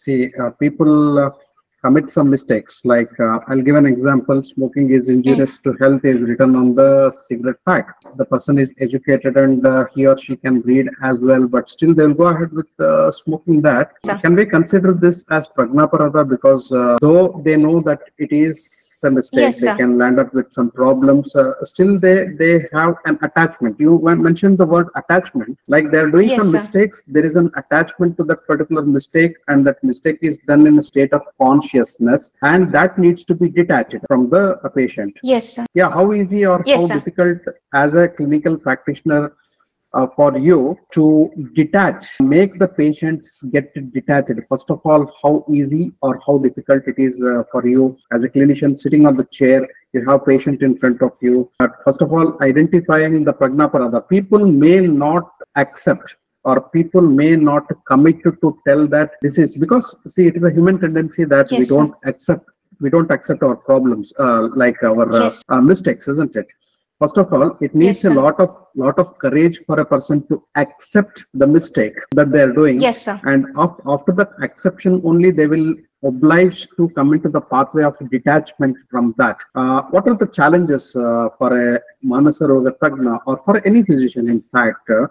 [0.02, 1.30] see uh, people uh,
[1.88, 2.82] commit some mistakes?
[2.94, 6.90] Like uh, I'll give an example: smoking is injurious to health is written on the
[7.26, 7.86] cigarette pack.
[8.22, 11.94] The person is educated and uh, he or she can read as well, but still
[11.94, 13.92] they'll go ahead with uh, smoking that.
[14.24, 18.58] Can we consider this as prajnaparadha because uh, though they know that it is
[19.04, 21.36] a mistake, Yes, they can land up with some problems.
[21.36, 23.80] Uh, still, they they have an attachment.
[23.80, 26.58] You mentioned the word attachment, like they're doing Yes, some sir.
[26.58, 27.04] mistakes.
[27.08, 30.84] There is an attachment to that particular mistake, and that mistake is done in a
[30.84, 34.44] state of consciousness, and that needs to be detached from the
[34.76, 35.18] patient.
[35.24, 36.96] yes sir Yeah, how easy or Yes, how sir.
[37.00, 37.40] difficult
[37.74, 39.22] as a clinical practitioner
[39.98, 40.60] uh, for you
[40.98, 41.04] to
[41.60, 42.04] detach,
[42.36, 43.66] make the patients get
[43.98, 44.32] detached?
[44.52, 48.30] First of all, how easy or how difficult it is uh, for you as a
[48.36, 49.60] clinician sitting on the chair,
[49.94, 51.50] you have patient in front of you.
[51.60, 54.08] But first of all, identifying the prajnaparadha.
[54.16, 59.50] People may not accept or people may not commit to, to tell that this is
[59.64, 61.76] because see it is a human tendency that we Yes, sir.
[61.76, 62.46] don't accept
[62.80, 65.42] we don't accept our problems uh, like our uh, Yes.
[65.50, 66.48] uh, mistakes isn't it
[67.02, 70.26] first of all it needs Yes, a lot of lot of courage for a person
[70.30, 72.80] to accept the mistake that they are doing.
[72.82, 73.20] Yes sir.
[73.24, 77.98] And af- after that acceptation only they will obliged to come into the pathway of
[78.12, 79.38] detachment from that.
[79.56, 84.30] Uh, what are the challenges uh, for a manasa roga tagna or for any physician
[84.30, 85.08] in fact uh,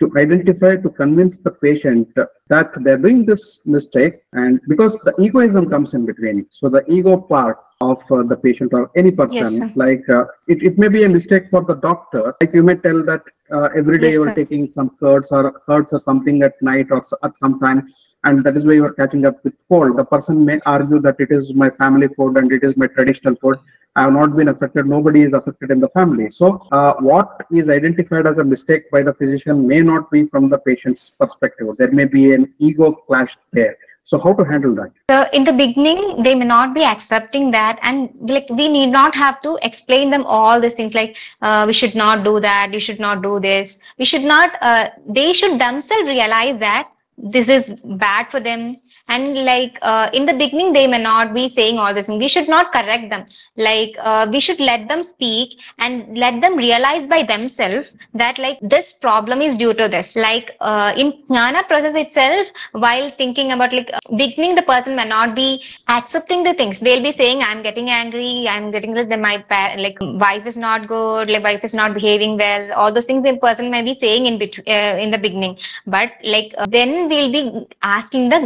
[0.00, 2.08] to identify to convince the patient
[2.48, 7.16] that they're doing this mistake and because the egoism comes in between so the ego
[7.16, 11.04] part of uh, the patient or any person Yes, like uh, it, it may be
[11.04, 14.22] a mistake for the doctor like you may tell that uh, every day Yes, you
[14.22, 14.34] are sir.
[14.34, 17.86] taking some curds or curds or something at night or at some time,
[18.24, 19.96] and that is why you are catching up with cold.
[19.96, 23.36] The person may argue that it is my family food and it is my traditional
[23.36, 23.56] food.
[23.96, 24.86] I have not been affected.
[24.86, 26.28] Nobody is affected in the family.
[26.28, 30.50] So, uh, what is identified as a mistake by the physician may not be from
[30.50, 31.68] the patient's perspective.
[31.78, 33.76] There may be an ego clash there.
[34.04, 34.92] So, how to handle that?
[35.10, 39.14] So in the beginning, they may not be accepting that, and like we need not
[39.14, 42.80] have to explain them all these things like uh, we should not do that, you
[42.80, 43.78] should not do this.
[43.98, 44.58] We should not.
[44.60, 48.76] Uh, they should themselves realize that this is bad for them,
[49.08, 52.08] and like uh, in the beginning, they may not be saying all this.
[52.08, 53.26] and We should not correct them.
[53.56, 58.58] Like uh, we should let them speak and let them realize by themselves that like
[58.62, 60.16] this problem is due to this.
[60.16, 65.04] Like uh, in jnana process itself, while thinking about like uh, beginning the person may
[65.04, 69.36] not be accepting the things they'll be saying i'm getting angry i'm getting that my
[69.52, 73.22] pa- like wife is not good like wife is not behaving well all those things
[73.22, 77.08] the person may be saying in between uh, in the beginning but like uh, then
[77.08, 77.42] we'll be
[77.82, 78.40] asking the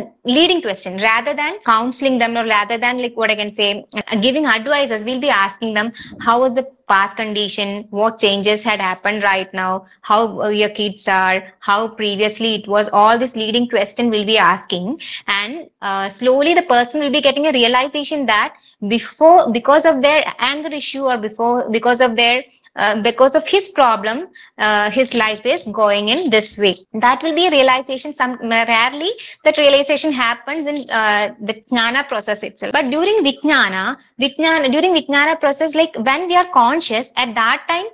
[0.50, 0.96] leading question.
[1.00, 5.04] Rather than counseling them or rather than like what i can say uh, giving advices
[5.04, 5.90] we'll be asking them
[6.20, 7.86] how was the past condition?
[7.90, 9.86] What changes had happened right now?
[10.02, 11.42] How uh, your kids are?
[11.60, 12.90] How previously it was?
[12.92, 15.00] All this leading question we'll be asking.
[15.28, 18.56] And uh, slowly the person will be getting a realization that
[18.88, 22.42] before because of their anger issue or before because of their
[22.76, 26.76] uh, because of his problem uh, his life is going in this way.
[26.94, 29.10] That will be a realization some rarely
[29.44, 32.72] that realization happens in uh, the jnana process itself.
[32.72, 37.86] But during vijnana vijnana during vijnana process like when we are conscious at that time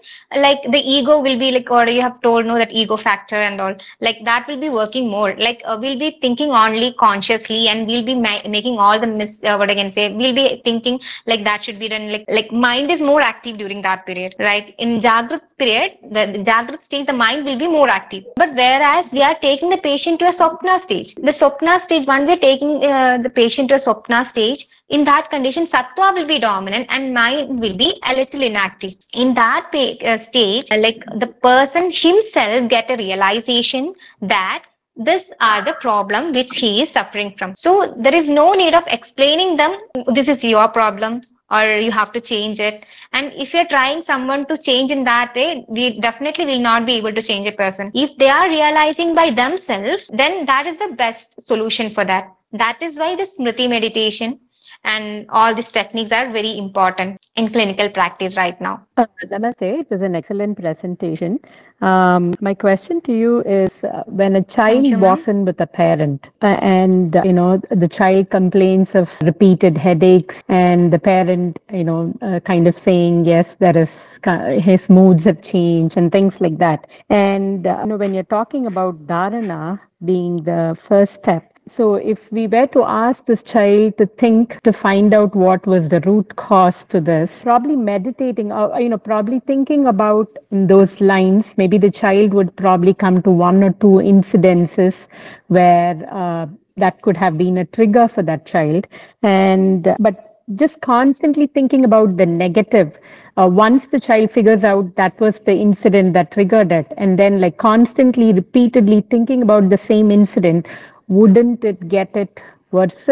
[0.42, 3.60] like the ego will be like or you have told no that ego factor and
[3.60, 5.34] all like that will be working more.
[5.36, 9.40] Like uh, we'll be thinking only consciously and we'll be ma- making all the mis-
[9.44, 12.50] uh, what i can say we'll be thinking like that should be done like like
[12.52, 17.06] mind is more active during that period right in jagrat period the, the jagrat stage
[17.06, 18.24] the mind will be more active.
[18.36, 22.26] But whereas we are taking the patient to a swapna stage the swapna stage when
[22.26, 26.38] we're taking uh, the patient to a swapna stage in that condition sattva will be
[26.38, 28.94] dominant and mind will be a little inactive.
[29.12, 34.64] In that uh, stage uh, like the person himself get a realization that
[34.96, 37.54] this are the problem which he is suffering from.
[37.54, 39.76] So there is no need of explaining them
[40.08, 41.20] this is your problem
[41.50, 42.84] or you have to change it.
[43.12, 46.94] And if you're trying someone to change in that way we definitely will not be
[46.94, 47.90] able to change a person.
[47.94, 52.32] If they are realizing by themselves then that is the best solution for that.
[52.52, 54.40] That is why the smriti meditation
[54.84, 59.80] and all these techniques are very important in clinical practice right now Uh, Namaste.
[59.80, 61.38] It was an excellent presentation.
[61.82, 65.66] Um, my question to you is uh, when a child you, walks in with a
[65.66, 71.58] parent uh, and, uh, you know, the child complains of repeated headaches and the parent,
[71.72, 74.18] you know, uh, kind of saying, yes, there is,
[74.58, 76.86] his moods have changed and things like that.
[77.10, 82.30] And, uh, you know, when you're talking about dharana being the first step, so if
[82.30, 86.36] we were to ask this child to think to find out what was the root
[86.36, 91.90] cause to this, probably meditating, or you know, probably thinking about those lines, maybe the
[91.90, 95.08] child would probably come to one or two incidences
[95.48, 96.46] where uh,
[96.76, 98.86] that could have been a trigger for that child,
[99.22, 102.98] and uh, but just constantly thinking about the negative
[103.36, 107.40] uh, once the child figures out that was the incident that triggered it and then
[107.40, 110.64] like constantly repeatedly thinking about the same incident
[111.08, 113.08] wouldn't it get it worse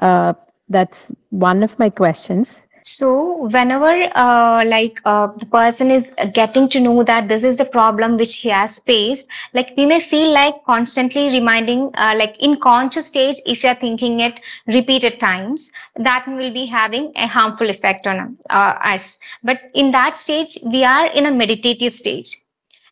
[0.00, 0.32] uh,
[0.68, 2.66] that's one of my questions.
[2.84, 7.64] So whenever uh, like uh, the person is getting to know that this is the
[7.64, 12.58] problem which he has faced, like we may feel like constantly reminding, uh, like in
[12.58, 17.70] conscious stage, if you are thinking it repeated times, that will be having a harmful
[17.70, 19.18] effect on uh, us.
[19.44, 22.41] But in that stage, we are in a meditative stage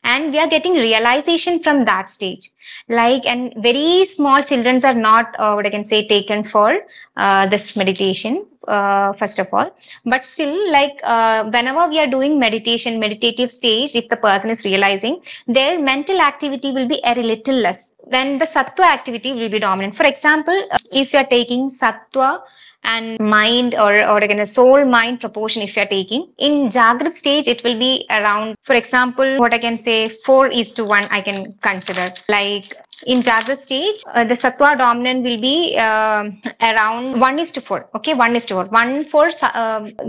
[0.05, 2.51] and we are getting realization from that stage.
[2.89, 6.79] Like and very small children are not uh, what i can say taken for
[7.17, 9.75] uh, this meditation uh, first of all.
[10.05, 14.65] But still like uh, whenever we are doing meditation meditative stage if the person is
[14.65, 17.95] realizing their mental activity will be a little less.
[18.05, 19.97] When the sattva activity will be dominant.
[19.97, 22.41] For example uh, if you are taking sattva
[22.85, 27.15] and mind or or again a soul mind proportion if you are taking in jagrat
[27.15, 31.09] stage it will be around for example what i can say 4 is to 1
[31.11, 32.13] i can consider.
[32.29, 32.77] Like
[33.07, 37.89] in jagrat stage uh, the sattva dominant will be um around 1 is to 4
[37.97, 38.15] okay?
[38.15, 39.31] 1 is to 4 1 for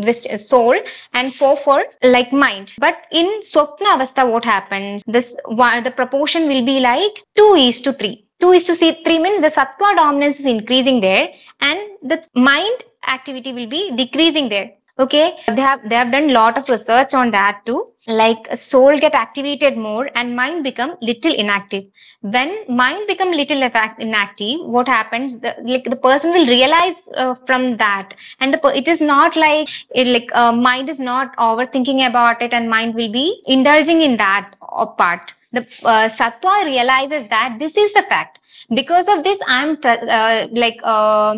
[0.07, 0.75] this soul
[1.13, 2.73] and 4 for like mind.
[2.79, 5.03] But in swapna avastha what happens?
[5.07, 8.91] This one the proportion will be like 2 is to 3 2 is to see
[9.03, 11.25] 3 means the sattva dominance is increasing there
[11.61, 11.79] and
[12.11, 14.71] the mind activity will be decreasing there.
[14.99, 15.37] Okay?
[15.47, 17.87] They have they have done lot of research on that too.
[18.07, 21.85] Like soul get activated more and mind become little inactive.
[22.21, 23.63] When mind become little
[23.99, 25.39] inactive what happens?
[25.39, 28.15] The, like the person will realize uh, from that.
[28.39, 32.53] And the it is not like it, like uh, mind is not overthinking about it
[32.53, 37.77] and mind will be indulging in that uh, part the uh, sattva realizes that this
[37.77, 38.39] is the fact.
[38.73, 41.35] Because of this i'm uh, like uh,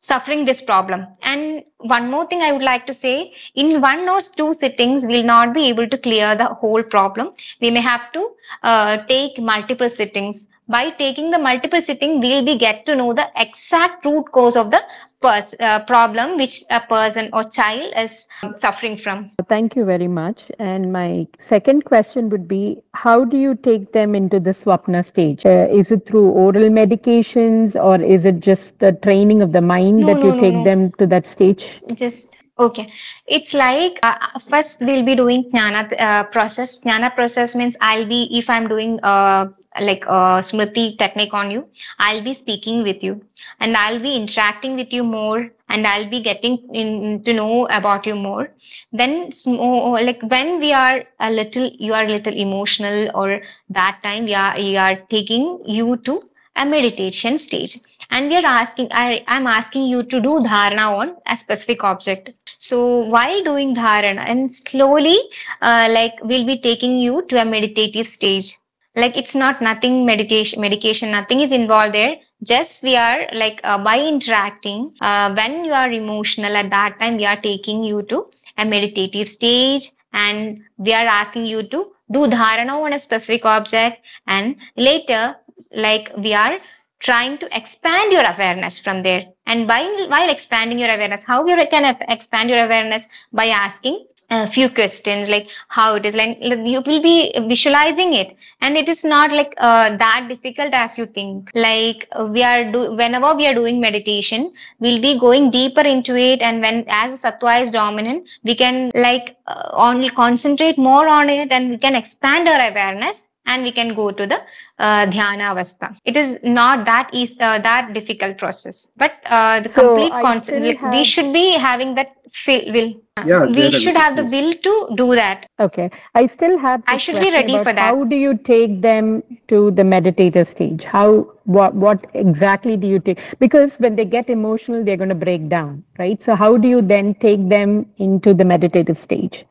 [0.00, 1.06] suffering this problem.
[1.22, 5.24] And one more thing i would like to say in one or two sittings we'll
[5.24, 7.32] not be able to clear the whole problem.
[7.60, 8.30] We may have to
[8.62, 10.46] uh, take multiple sittings.
[10.68, 14.70] By taking the multiple sitting we'll be get to know the exact root cause of
[14.70, 14.80] the
[15.20, 20.50] pers- uh, problem which a person or child is suffering from Thank you very much.
[20.58, 25.44] And my second question would be how do you take them into the swapna stage?
[25.44, 30.00] Uh, is it through oral medications or is it just the training of the mind
[30.00, 30.64] No, that no, you take no.
[30.64, 31.80] them to that stage?
[31.94, 32.86] just okay
[33.26, 38.28] it's like uh, first we'll be doing jnana uh, process jnana process means i'll be
[38.38, 39.46] if i'm doing uh,
[39.80, 41.68] like uh, smriti technique on you.
[41.98, 43.20] I'll be speaking with you
[43.60, 48.06] and i'll be interacting with you more and i'll be getting in, to know about
[48.06, 48.50] you more.
[48.92, 54.24] Then like when we are a little you are a little emotional or that time
[54.24, 56.22] we are we are taking you to
[56.56, 57.78] a meditation stage
[58.10, 62.32] and we are asking I, i'm asking you to do dharana on a specific object.
[62.58, 65.18] So while doing dharana and slowly
[65.62, 68.56] uh, like we'll be taking you to a meditative stage
[68.96, 72.16] like it's not nothing meditation medication nothing is involved there.
[72.42, 77.16] Just we are like uh, by interacting uh, when you are emotional at that time
[77.16, 82.26] we are taking you to a meditative stage and we are asking you to do
[82.26, 84.04] dharana on a specific object.
[84.26, 85.36] And later
[85.72, 86.58] like we are
[86.98, 89.26] trying to expand your awareness from there.
[89.46, 93.08] And by while expanding your awareness how you can expand your awareness?
[93.32, 98.36] By asking a few questions like how it is like you will be visualizing it.
[98.60, 101.50] And it is not like uh, that difficult as you think.
[101.54, 106.16] Like uh, we are do whenever we are doing meditation we'll be going deeper into
[106.16, 106.42] it.
[106.42, 111.50] And when as sattva is dominant we can like uh, only concentrate more on it
[111.50, 114.38] and we can expand our awareness and we can go to the
[114.78, 115.88] uh, dhyana avastha.
[116.04, 120.22] It is not that is uh, that difficult process, but uh, the So complete I
[120.22, 122.90] con- still we, we should be having that feel, will.
[123.26, 125.46] Yeah, we should have the will to do that.
[125.58, 125.90] Okay.
[126.14, 127.78] I still have I should be ready for that.
[127.78, 130.84] How do you take them to the meditative stage?
[130.84, 131.10] How
[131.44, 133.20] what what exactly do you take?
[133.38, 136.22] Because when they get emotional, they're going to break down, right?
[136.22, 139.44] So how do you then take them into the meditative stage?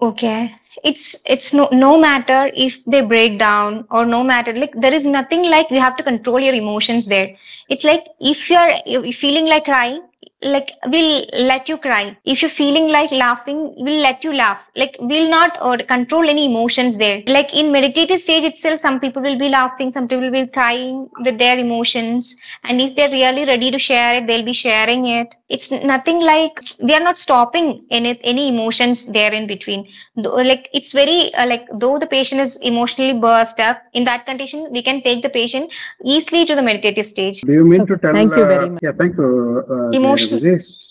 [0.00, 4.94] Okay, it's it's no no matter if they break down or no matter like there
[4.94, 7.34] is nothing like you have to control your emotions there.
[7.68, 10.02] It's like if you're feeling like crying,
[10.42, 12.16] like we'll let you cry.
[12.24, 14.68] If you're feeling like laughing, we'll let you laugh.
[14.76, 17.22] Like we'll not or control any emotions there.
[17.26, 21.08] Like in meditative stage itself, some people will be laughing, some people will be crying
[21.24, 25.34] with their emotions, and if they're really ready to share it, they'll be sharing it.
[25.48, 30.92] It's nothing like we are not stopping any any emotions there in between like it's
[30.92, 35.00] very uh, like though the patient is emotionally burst up in that condition we can
[35.02, 35.72] take the patient
[36.04, 38.12] easily to the meditative stage Do you mean to tell?
[38.12, 38.82] thank you very uh, much.
[38.82, 40.27] Yeah, thank you, uh, Emotion-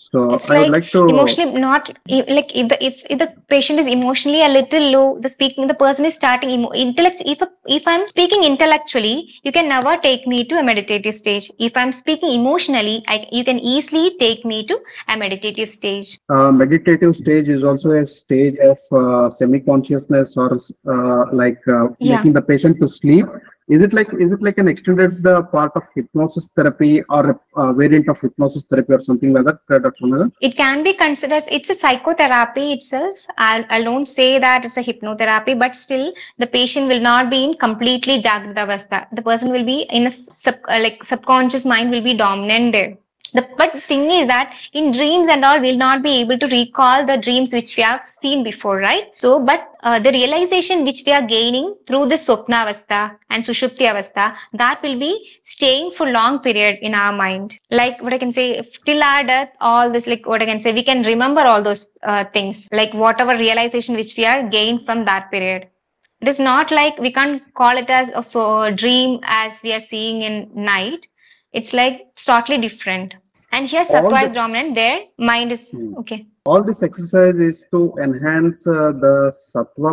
[0.10, 1.04] So it's I would like like to.
[1.08, 5.30] emotionally not like if the if, if the patient is emotionally a little low the
[5.30, 9.68] speaking the person is starting emo- intellect if a, if i'm speaking intellectually you can
[9.68, 14.16] never take me to a meditative stage if i'm speaking emotionally I, you can easily
[14.20, 19.30] take me to a meditative stage uh, meditative stage is also a stage of uh,
[19.30, 20.58] semi-consciousness or
[20.92, 22.18] uh, like uh, Yeah.
[22.18, 23.26] making the patient to sleep.
[23.70, 27.74] Is it like is it like an extended uh, part of hypnosis therapy or a,
[27.74, 30.08] variant of hypnosis therapy or something like that, uh, Dr.
[30.08, 30.32] Nagar?
[30.42, 34.84] it can be considered it's a psychotherapy itself I, I won't say that it's a
[34.84, 39.66] hypnotherapy but still the patient will not be in completely jagrata avastha the person will
[39.66, 42.98] be in a sub, uh, like subconscious mind will be dominant there
[43.34, 47.06] the but thing is that in dreams and all we'll not be able to recall
[47.06, 49.10] the dreams which we have seen before right?
[49.14, 54.36] So but uh, the realization which we are gaining through the swapna and sushupti avastha
[54.54, 55.12] that will be
[55.44, 57.60] staying for long period in our mind.
[57.70, 58.48] Like what i can say
[58.86, 61.84] till our death all this like what i can say we can remember all those
[62.04, 65.68] uh, things like whatever realization which we are gained from that period.
[66.22, 69.80] It is not like we can't call it as a so dream as we are
[69.80, 71.08] seeing in night
[71.58, 71.96] it's like
[72.30, 73.16] totally different
[73.52, 74.98] and here sattva is dominant there
[75.32, 75.94] mind is Hmm.
[76.04, 76.20] okay
[76.52, 79.16] All this exercise is to enhance uh, the
[79.52, 79.90] sattva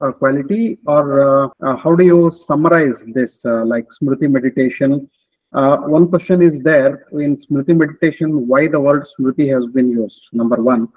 [0.00, 3.44] uh, quality, or uh, uh, how do you summarize this?
[3.44, 5.08] Uh, like Smriti meditation.
[5.52, 10.28] Uh, one question is there in Smriti meditation: why the word Smriti has been used?
[10.32, 10.88] Number one.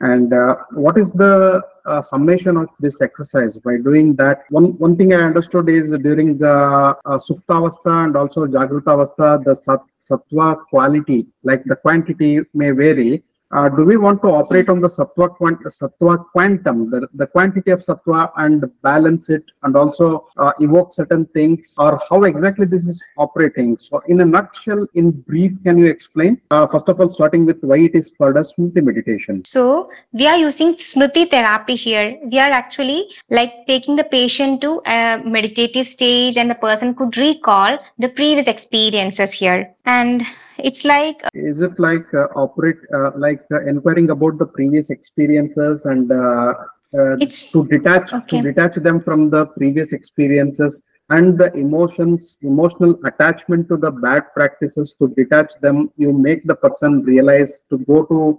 [0.00, 4.44] And uh, what is the uh, summation of this exercise by doing that?
[4.48, 9.80] One one thing I understood is during the uh, Suptavastha and also Jagratavastha, the sat,
[10.00, 13.22] sattva quality, like the quantity may vary.
[13.52, 17.72] Uh, do we want to operate on the sattva, quant- sattva quantum, the, the quantity
[17.72, 22.86] of sattva and balance it and also uh, evoke certain things or how exactly this
[22.86, 23.76] is operating?
[23.76, 26.40] So in a nutshell, in brief, can you explain?
[26.52, 29.44] Uh, first of all, starting with why it is called as Smriti meditation.
[29.44, 32.18] So we are using Smriti therapy here.
[32.30, 37.16] We are actually like taking the patient to a meditative stage and the person could
[37.16, 39.74] recall the previous experiences here.
[39.86, 40.22] And
[40.64, 45.84] it's like Is it like uh, operate, uh, like uh, inquiring about the previous experiences
[45.84, 46.54] and uh,
[46.98, 48.40] uh, it's to detach Okay.
[48.40, 54.24] to detach them from the previous experiences and the emotions emotional attachment to the bad
[54.34, 58.38] practices to detach them you make the person realize to go to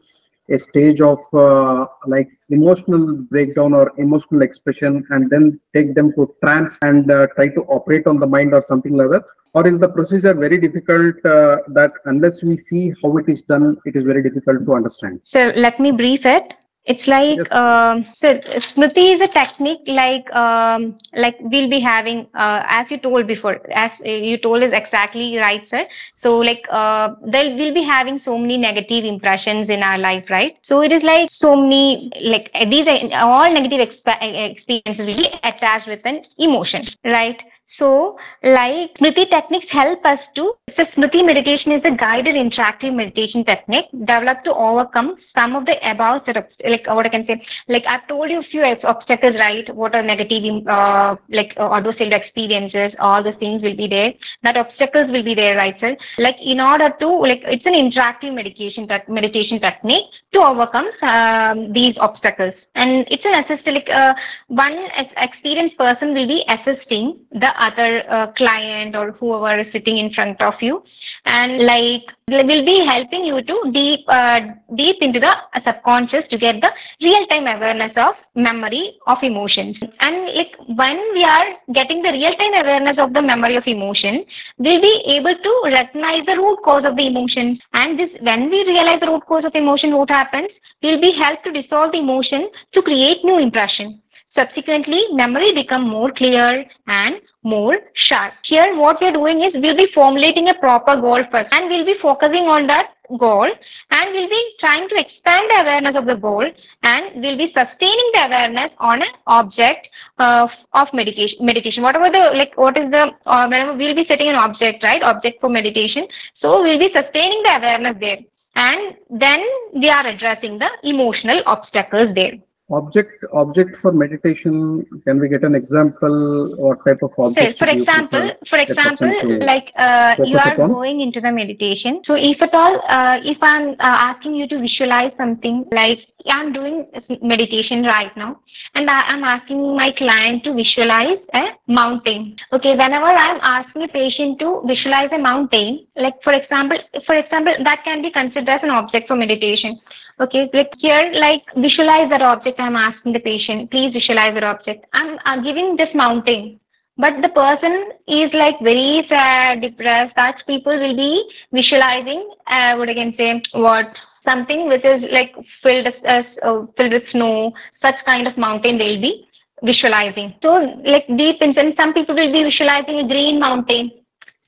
[0.50, 6.34] a stage of uh, like emotional breakdown or emotional expression and then take them to
[6.44, 9.24] trance and uh, try to operate on the mind or something like that
[9.54, 13.78] or is the procedure very difficult uh, that unless we see how it is done
[13.86, 16.54] it is very difficult to understand So let me brief it.
[16.86, 17.52] It's like Yes.
[17.52, 22.98] um, so Smriti is a technique like um, like we'll be having uh, as you
[22.98, 25.88] told before, as you told is exactly right, sir.
[26.16, 30.58] So like uh, there will be having so many negative impressions in our life, right?
[30.64, 35.18] So it is like so many like these are all negative exp- uh, experiences will
[35.18, 37.44] be attached with an emotion, right?
[37.72, 43.46] So like Smriti techniques help us to So Smriti meditation is a guided interactive meditation
[43.46, 48.06] technique developed to overcome some of the above like what I can say, like I've
[48.08, 49.74] told you a few obstacles, right?
[49.74, 54.14] What are negative, uh, like uh, adversarial experiences, all those things will be there.
[54.44, 55.96] That obstacles will be there, right, sir?
[56.20, 61.72] Like in order to, like it's an interactive meditation, tech meditation technique to overcome um,
[61.72, 62.54] these obstacles.
[62.76, 64.14] And it's an assist, like uh,
[64.48, 64.78] one
[65.18, 70.42] experienced person will be assisting the other uh, client or whoever is sitting in front
[70.42, 70.84] of you.
[71.26, 74.40] And like will be helping you to deep uh,
[74.76, 75.34] deep into the
[75.66, 79.78] subconscious to get the real time awareness of memory of emotions.
[80.00, 84.26] And like when we are getting the real time awareness of the memory of emotion
[84.58, 87.60] we'll be able to recognize the root cause of the emotion.
[87.74, 90.50] And this when we realize the root cause of emotion what happens?
[90.82, 94.02] We'll be helped to dissolve the emotion to create new impression
[94.38, 98.34] Subsequently, memory become more clear and more sharp.
[98.46, 101.86] Here, what we are doing is we'll be formulating a proper goal first and we'll
[101.86, 103.50] be focusing on that goal
[103.92, 106.50] and we'll be trying to expand the awareness of the goal
[106.84, 111.84] and we'll be sustaining the awareness on an object of, of meditation meditation.
[111.84, 115.04] Whatever the like what is the uh, we'll be setting an object right?
[115.04, 116.08] Object for meditation.
[116.42, 118.20] So we'll be sustaining the awareness there
[118.56, 122.34] and then we are addressing the emotional obstacles there
[122.72, 127.68] object object for meditation can we get an example what type of So, object for
[127.68, 130.72] example, for example, like uh, you are upon?
[130.72, 132.02] going into the meditation.
[132.06, 136.54] So, if at all, uh, if I'm uh, asking you to visualize something, like I'm
[136.54, 136.88] doing
[137.22, 138.40] meditation right now,
[138.76, 142.36] and I, I'm asking my client to visualize a mountain.
[142.54, 147.54] Okay, whenever I'm asking a patient to visualize a mountain, like for example, for example,
[147.64, 149.80] that can be considered as an object for meditation.
[150.20, 152.60] Okay, like here, like visualize that object.
[152.60, 154.86] I'm asking the patient, please visualize that object.
[154.94, 156.60] I'm, I'm giving this mountain
[156.98, 160.14] but the person is like very sad, depressed.
[160.16, 163.92] Such people will be visualizing, uh, what I can say, what
[164.28, 167.54] something which is like filled as, as uh, filled with snow.
[167.82, 169.28] Such kind of mountain they'll be
[169.64, 170.34] visualizing.
[170.42, 173.92] So like deep inside, some people will be visualizing a green mountain.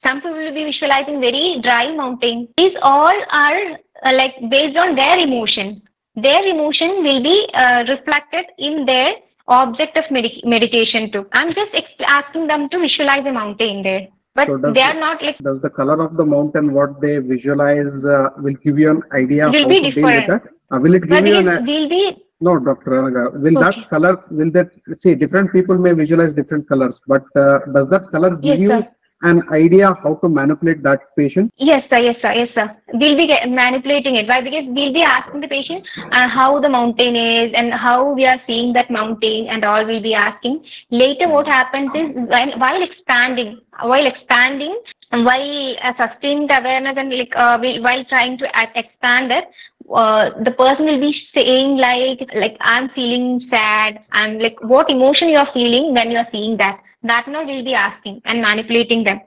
[0.05, 2.49] Some people will be visualizing very dry mountain.
[2.57, 5.81] These all are uh, like based on their emotion.
[6.15, 9.13] Their emotion will be uh, reflected in their
[9.47, 11.27] object of medi- meditation too.
[11.33, 11.71] I'm just
[12.05, 15.69] asking them to visualize a mountain there, but So they are not like does the
[15.69, 19.79] color of the mountain what they visualize uh, will give you an idea Will be
[19.91, 20.27] different.
[20.27, 22.03] that uh, will it give but you it an will be
[22.41, 23.65] no dr Ranaga, will Okay.
[23.65, 28.09] that color will that see different people may visualize different colors but uh, does that
[28.11, 28.87] color give Yes, you sir.
[29.23, 31.99] An idea how to manipulate that patient Yes, sir.
[31.99, 32.33] Yes, sir.
[32.33, 32.75] Yes, sir.
[32.93, 34.27] We'll be manipulating it.
[34.27, 34.41] Why?
[34.41, 38.41] Because we'll be asking the patient uh, how the mountain is and how we are
[38.47, 39.85] seeing that mountain and all.
[39.85, 40.65] We'll be asking.
[40.89, 44.77] Later, what happens is while, while expanding, while expanding,
[45.11, 49.45] and while uh, sustaining awareness and like uh, while trying to expand it,
[49.93, 53.99] uh, the person will be saying like like I'm feeling sad.
[54.11, 56.81] I'm like what emotion you are feeling when you are seeing that.
[57.03, 59.21] That now we'll be asking and manipulating them.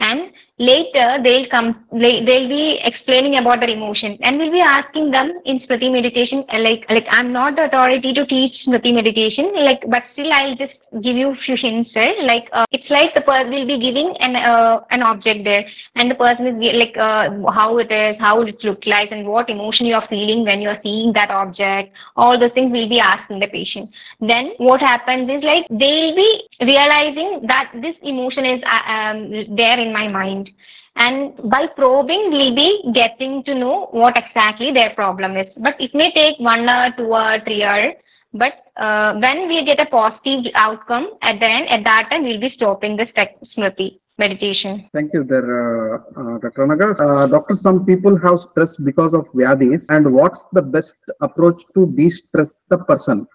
[0.00, 0.32] And
[0.68, 5.32] later they'll come they, they'll be explaining about their emotion and we'll be asking them
[5.44, 9.82] in smriti meditation uh, like like i'm not the authority to teach smriti meditation like
[9.88, 13.50] but still i'll just give you few hints there like uh, it's like the person
[13.50, 17.78] will be giving an uh, an object there and the person is like uh, how
[17.78, 21.12] it is how it looks like and what emotion you are feeling when you're seeing
[21.12, 21.92] that object.
[22.16, 23.90] All those things we'll be asking the patient.
[24.20, 29.78] Then what happens is like they'll be realizing that this emotion is uh, um, there
[29.78, 30.49] in my mind
[30.96, 35.94] and by probing we'll be getting to know what exactly their problem is but it
[35.94, 37.92] may take one hour two hour three hour
[38.32, 42.40] but uh, when we get a positive outcome at the end at that time we'll
[42.40, 43.10] be stopping this
[43.56, 45.48] smriti meditation Thank you there,
[45.94, 46.66] uh, uh, Dr.
[46.66, 46.90] Nagar.
[47.00, 51.86] Uh, doctor, some people have stress because of vyadhis and what's the best approach to
[51.96, 53.26] de-stress the person?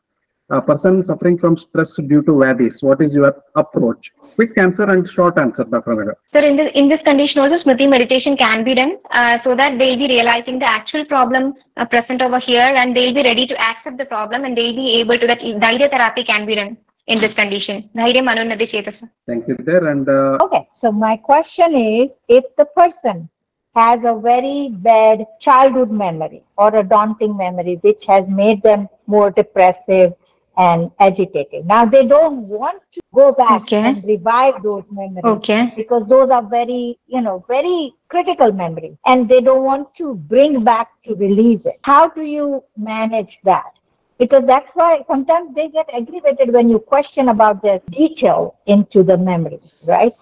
[0.50, 4.12] A person suffering from stress due to vyadhis, what is your approach?
[4.36, 5.96] Quick answer and short answer, Dr.
[5.96, 6.18] Nagar.
[6.34, 9.78] So in this in this condition also Smriti meditation can be done uh, so that
[9.80, 13.56] they'll be realizing the actual problem uh, present over here and they'll be ready to
[13.70, 16.78] accept the problem and they'll be able to that Dhairya therapy can be done
[17.08, 17.90] in this condition.
[17.96, 19.10] Dhairya Manonati Chetasa.
[19.26, 23.30] Thank you there and uh, Okay, so my question is if the person
[23.76, 29.30] has a very bad childhood memory or a daunting memory which has made them more
[29.32, 30.14] depressive
[30.58, 31.66] and agitated.
[31.66, 33.82] Now they don't want to go back Okay.
[33.82, 35.74] and revive those memories Okay.
[35.76, 40.64] because those are very, you know, very critical memories and they don't want to bring
[40.64, 41.80] back to release it.
[41.84, 43.72] How do you manage that?
[44.18, 49.18] Because that's why sometimes they get aggravated when you question about their detail into the
[49.18, 50.14] memories, right?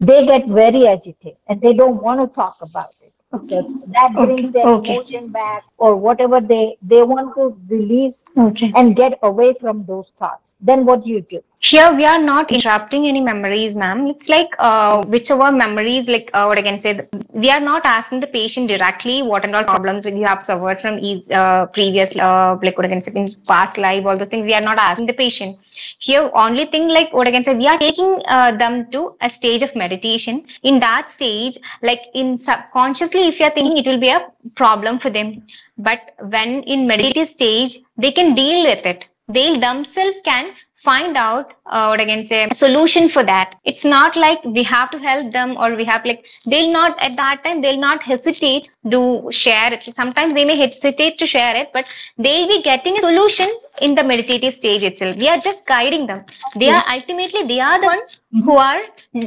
[0.00, 2.97] They get very agitated and they don't want to talk about it.
[3.32, 3.60] Okay.
[3.86, 4.94] That brings Okay, their okay.
[4.94, 8.72] emotion back or whatever they, they want to release Okay.
[8.74, 10.47] and get away from those thoughts.
[10.60, 11.40] Then what do you do?
[11.60, 14.06] Here we are not interrupting any memories, ma'am.
[14.06, 18.20] It's like uh, whichever memories, like uh, what I can say, we are not asking
[18.20, 21.00] the patient directly what and all problems you have suffered from
[21.32, 24.46] uh, previous, uh, like what I can say, in past life, all those things.
[24.46, 25.58] We are not asking the patient.
[25.98, 29.28] Here, only thing like what I can say, we are taking uh, them to a
[29.28, 30.46] stage of meditation.
[30.62, 34.98] In that stage, like in subconsciously, if you are thinking, it will be a problem
[35.00, 35.44] for them.
[35.76, 39.06] But when in meditative stage, they can deal with it.
[39.28, 43.56] They themselves can find out uh, what I can say a solution for that.
[43.64, 47.16] It's not like we have to help them or we have like they'll not at
[47.16, 49.92] that time they'll not hesitate to share it.
[49.94, 53.48] Sometimes they may hesitate to share it, but they'll be getting a solution
[53.82, 55.16] in the meditative stage itself.
[55.16, 56.24] We are just guiding them.
[56.56, 58.00] They are ultimately they are the one
[58.44, 58.82] who are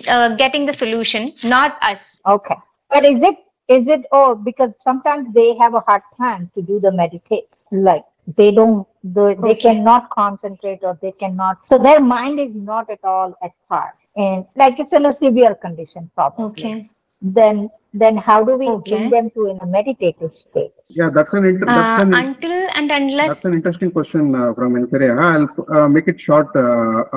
[0.07, 2.19] uh, getting the solution, not us.
[2.25, 2.55] Okay.
[2.89, 3.35] But is it
[3.67, 7.47] is it oh because sometimes they have a hard time to do the meditate.
[7.71, 8.03] Like
[8.37, 12.99] they don't they, they cannot concentrate or they cannot so their mind is not at
[13.03, 13.93] all at par.
[14.15, 16.89] And like it's in a severe condition problem Okay.
[17.21, 17.69] Then
[18.01, 18.91] then how do we Okay.
[18.91, 20.73] bring them to in a meditative state?
[20.99, 24.53] yeah, that's an inter- that's Uh, an until and unless That's an interesting question uh,
[24.57, 25.13] from Enkaria.
[25.29, 26.61] I'll uh, make it short, uh,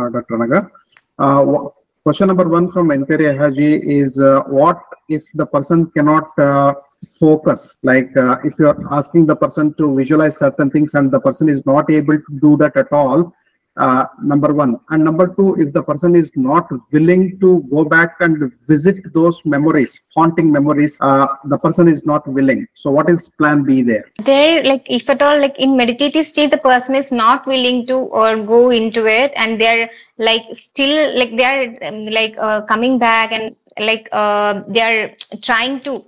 [0.00, 0.36] uh, Dr.
[0.42, 0.60] Naga.
[1.18, 1.70] Uh, wha-
[2.04, 7.78] question number one from Enkaria Haji is uh, what if the person cannot uh, focus?
[7.82, 11.64] Like uh, if you're asking the person to visualize certain things and the person is
[11.66, 13.32] not able to do that at all,
[13.76, 14.78] uh, number one.
[14.90, 19.40] And number two, if the person is not willing to go back and visit those
[19.44, 22.66] memories, haunting memories, uh, the person is not willing.
[22.74, 24.04] So what is plan B there?
[24.24, 27.94] there like if at all like in meditative state the person is not willing to
[27.94, 33.32] or go into it and they're like still like they're um, like uh, coming back
[33.32, 36.04] and like uh, they're trying to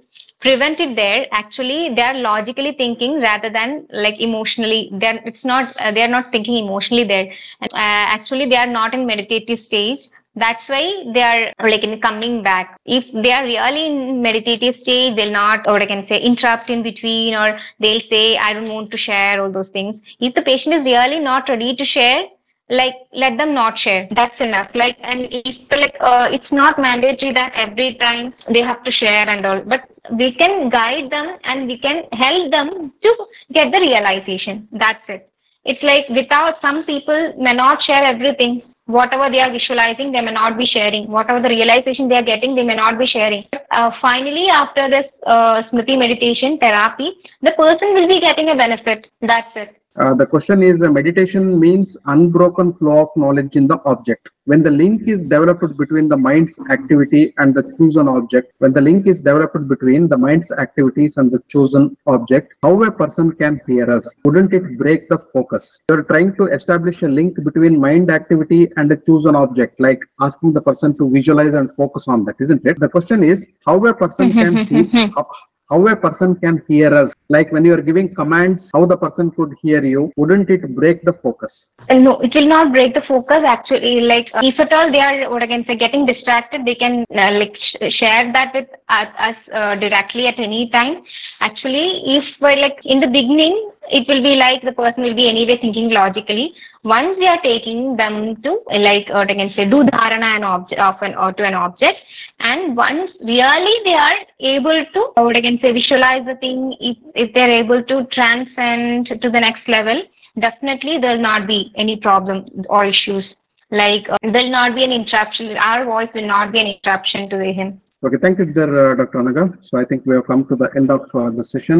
[0.47, 4.91] prevent it there actually they are logically thinking rather than like emotionally.
[4.93, 7.27] They're it's not uh, they're not thinking emotionally there.
[7.61, 10.09] And, uh, actually they are not in meditative stage.
[10.39, 10.85] That's why
[11.15, 12.79] they are like in coming back.
[12.85, 16.83] If they are really in meditative stage they'll not or i can say interrupt in
[16.91, 20.03] between or they'll say i don't want to share all those things.
[20.21, 22.25] If the patient is really not ready to share
[22.69, 24.09] like let them not share.
[24.11, 24.71] That's enough.
[24.75, 29.29] Like and if like uh, it's not mandatory that every time they have to share
[29.29, 33.17] and all but we can guide them and we can help them to
[33.53, 34.69] get the realization.
[34.73, 35.31] That's it.
[35.65, 38.63] It's like without some people may not share everything.
[38.87, 41.11] Whatever they are visualizing they may not be sharing.
[41.11, 43.45] Whatever the realization they are getting they may not be sharing.
[43.71, 49.09] Uh, finally after this uh, smriti meditation therapy the person will be getting a benefit.
[49.21, 53.79] That's it Uh, the question is uh, meditation means unbroken flow of knowledge in the
[53.87, 54.29] object.
[54.45, 58.81] When the link is developed between the mind's activity and the chosen object, when the
[58.81, 63.59] link is developed between the mind's activities and the chosen object, how a person can
[63.67, 64.19] hear us?
[64.25, 65.83] Wouldn't it break the focus?
[65.89, 70.53] You're trying to establish a link between mind activity and a chosen object, like asking
[70.53, 72.79] the person to visualize and focus on that, isn't it?
[72.79, 75.27] The question is how a person can hear, how,
[75.71, 79.31] how a person can hear us like when you are giving commands how the person
[79.33, 83.03] could hear you wouldn't it break the focus Uh, no, it will not break the
[83.09, 84.01] focus actually.
[84.01, 87.31] Like, uh, if at all they are, what can say, getting distracted, they can uh,
[87.33, 91.03] like sh- share that with us, uh, directly at any time.
[91.41, 95.29] Actually, if uh, like in the beginning, it will be like the person will be
[95.29, 96.55] anyway thinking logically.
[96.83, 98.59] Once we are taking them to
[98.89, 101.99] like what I can say, do dharana an object of an or to an object,
[102.41, 106.97] and once really they are able to uh, I can say visualize the thing, if
[107.15, 110.03] if they are able to transcend to the next level
[110.39, 113.25] definitely there will not be any problem or issues.
[113.71, 115.57] Like uh, there will not be an interruption.
[115.57, 117.81] Our voice will not be an interruption to him.
[118.05, 120.69] okay thank you there uh, dr anaga so i think we have come to the
[120.79, 121.79] end of uh, the session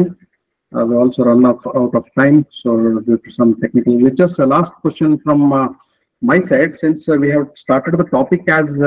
[0.75, 2.69] uh, we also run off, out of time so
[3.07, 5.67] due to some technical just a last question from uh,
[6.31, 8.81] my side since uh, we have started the topic as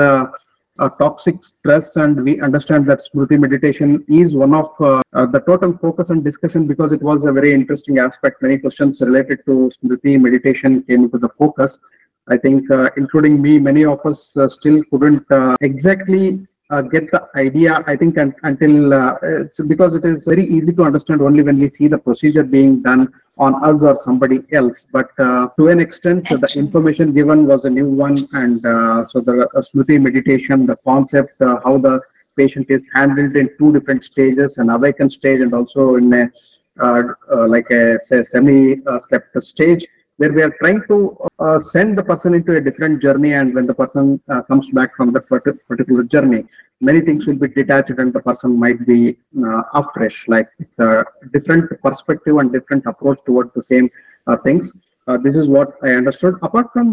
[0.81, 5.41] uh, toxic stress and we understand that smriti meditation is one of uh, uh, the
[5.41, 9.71] total focus and discussion because it was a very interesting aspect many questions related to
[9.77, 11.79] smriti meditation came into the focus.
[12.27, 17.11] I think uh, including me many of us uh, still couldn't uh, exactly uh, get
[17.11, 21.21] the idea i think un- until uh, it's because it is very easy to understand
[21.21, 23.03] only when we see the procedure being done
[23.37, 24.85] on us or somebody else.
[24.91, 29.19] But uh, to an extent the information given was a new one and uh, so
[29.19, 31.99] the uh, smriti meditation the concept uh, how the
[32.37, 36.29] patient is handled in two different stages an awakened stage and also in a
[36.79, 37.03] uh,
[37.35, 39.85] uh, like a say, semi uh, slept stage
[40.21, 40.97] where we are trying to
[41.39, 44.95] uh, send the person into a different journey and when the person uh, comes back
[44.95, 45.27] from that
[45.71, 46.41] particular journey
[46.89, 48.99] many things will be detached and the person might be
[49.45, 50.49] uh, afresh like
[50.79, 51.03] uh,
[51.33, 53.89] different perspective and different approach towards the same
[54.27, 54.73] uh, things.
[55.07, 56.35] Uh, this is what i understood.
[56.41, 56.87] Apart from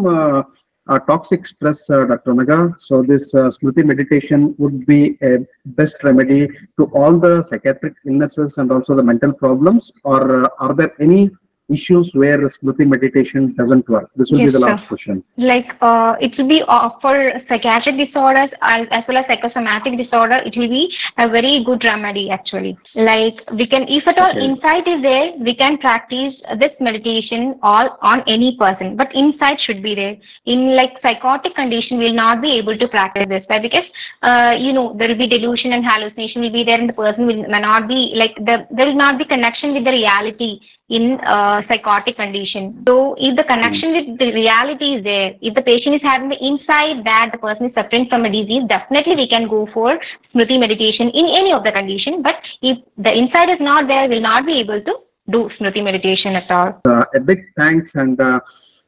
[1.07, 3.25] toxic stress dr naga so this
[3.57, 5.01] smriti meditation would be
[5.31, 5.33] a
[5.81, 6.49] best remedy
[6.79, 10.23] to all the psychiatric illnesses and also the mental problems or
[10.63, 11.23] are there any
[11.69, 14.67] issues where smriti meditation doesn't work this will be the sir.
[14.67, 17.15] last question Like uh, it will be uh, for
[17.49, 20.37] psychiatric disorders as, as well as psychosomatic disorder.
[20.49, 22.77] It will be a very good remedy actually.
[22.95, 24.45] Like we can, if at all Okay.
[24.45, 28.97] insight is there, we can practice this meditation all on any person.
[28.97, 30.17] But insight should be there.
[30.47, 33.45] In like psychotic condition, we'll not be able to practice this.
[33.47, 33.59] Why?
[33.59, 33.85] Because
[34.23, 37.27] uh, you know there will be delusion and hallucination will be there, and the person
[37.27, 41.21] will may not be like the there will not be connection with the reality in
[41.21, 42.83] uh, psychotic condition.
[42.89, 46.39] So if the connection with the reality is there, if the patient is having the
[46.39, 49.99] insight that the person is suffering from a disease, definitely we can go for
[50.35, 52.23] Smriti meditation in any of the condition.
[52.23, 54.95] But if the insight is not there, we'll not be able to
[55.31, 56.81] do Smriti meditation at all.
[56.87, 58.41] uh, a big thanks and uh,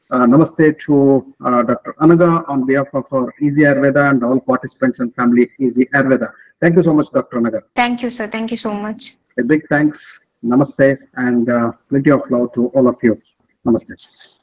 [0.09, 1.93] uh, namaste to uh, Dr.
[2.01, 6.31] Anaga on behalf of our Easy Ayurveda and all participants and family Easy Ayurveda.
[6.59, 7.37] Thank you so much, Dr.
[7.37, 7.61] Anaga.
[7.75, 8.27] Thank you, sir.
[8.27, 9.17] Thank you so much.
[9.37, 13.19] A big thanks, namaste, and uh, plenty of love to all of you.
[13.65, 13.95] Namaste.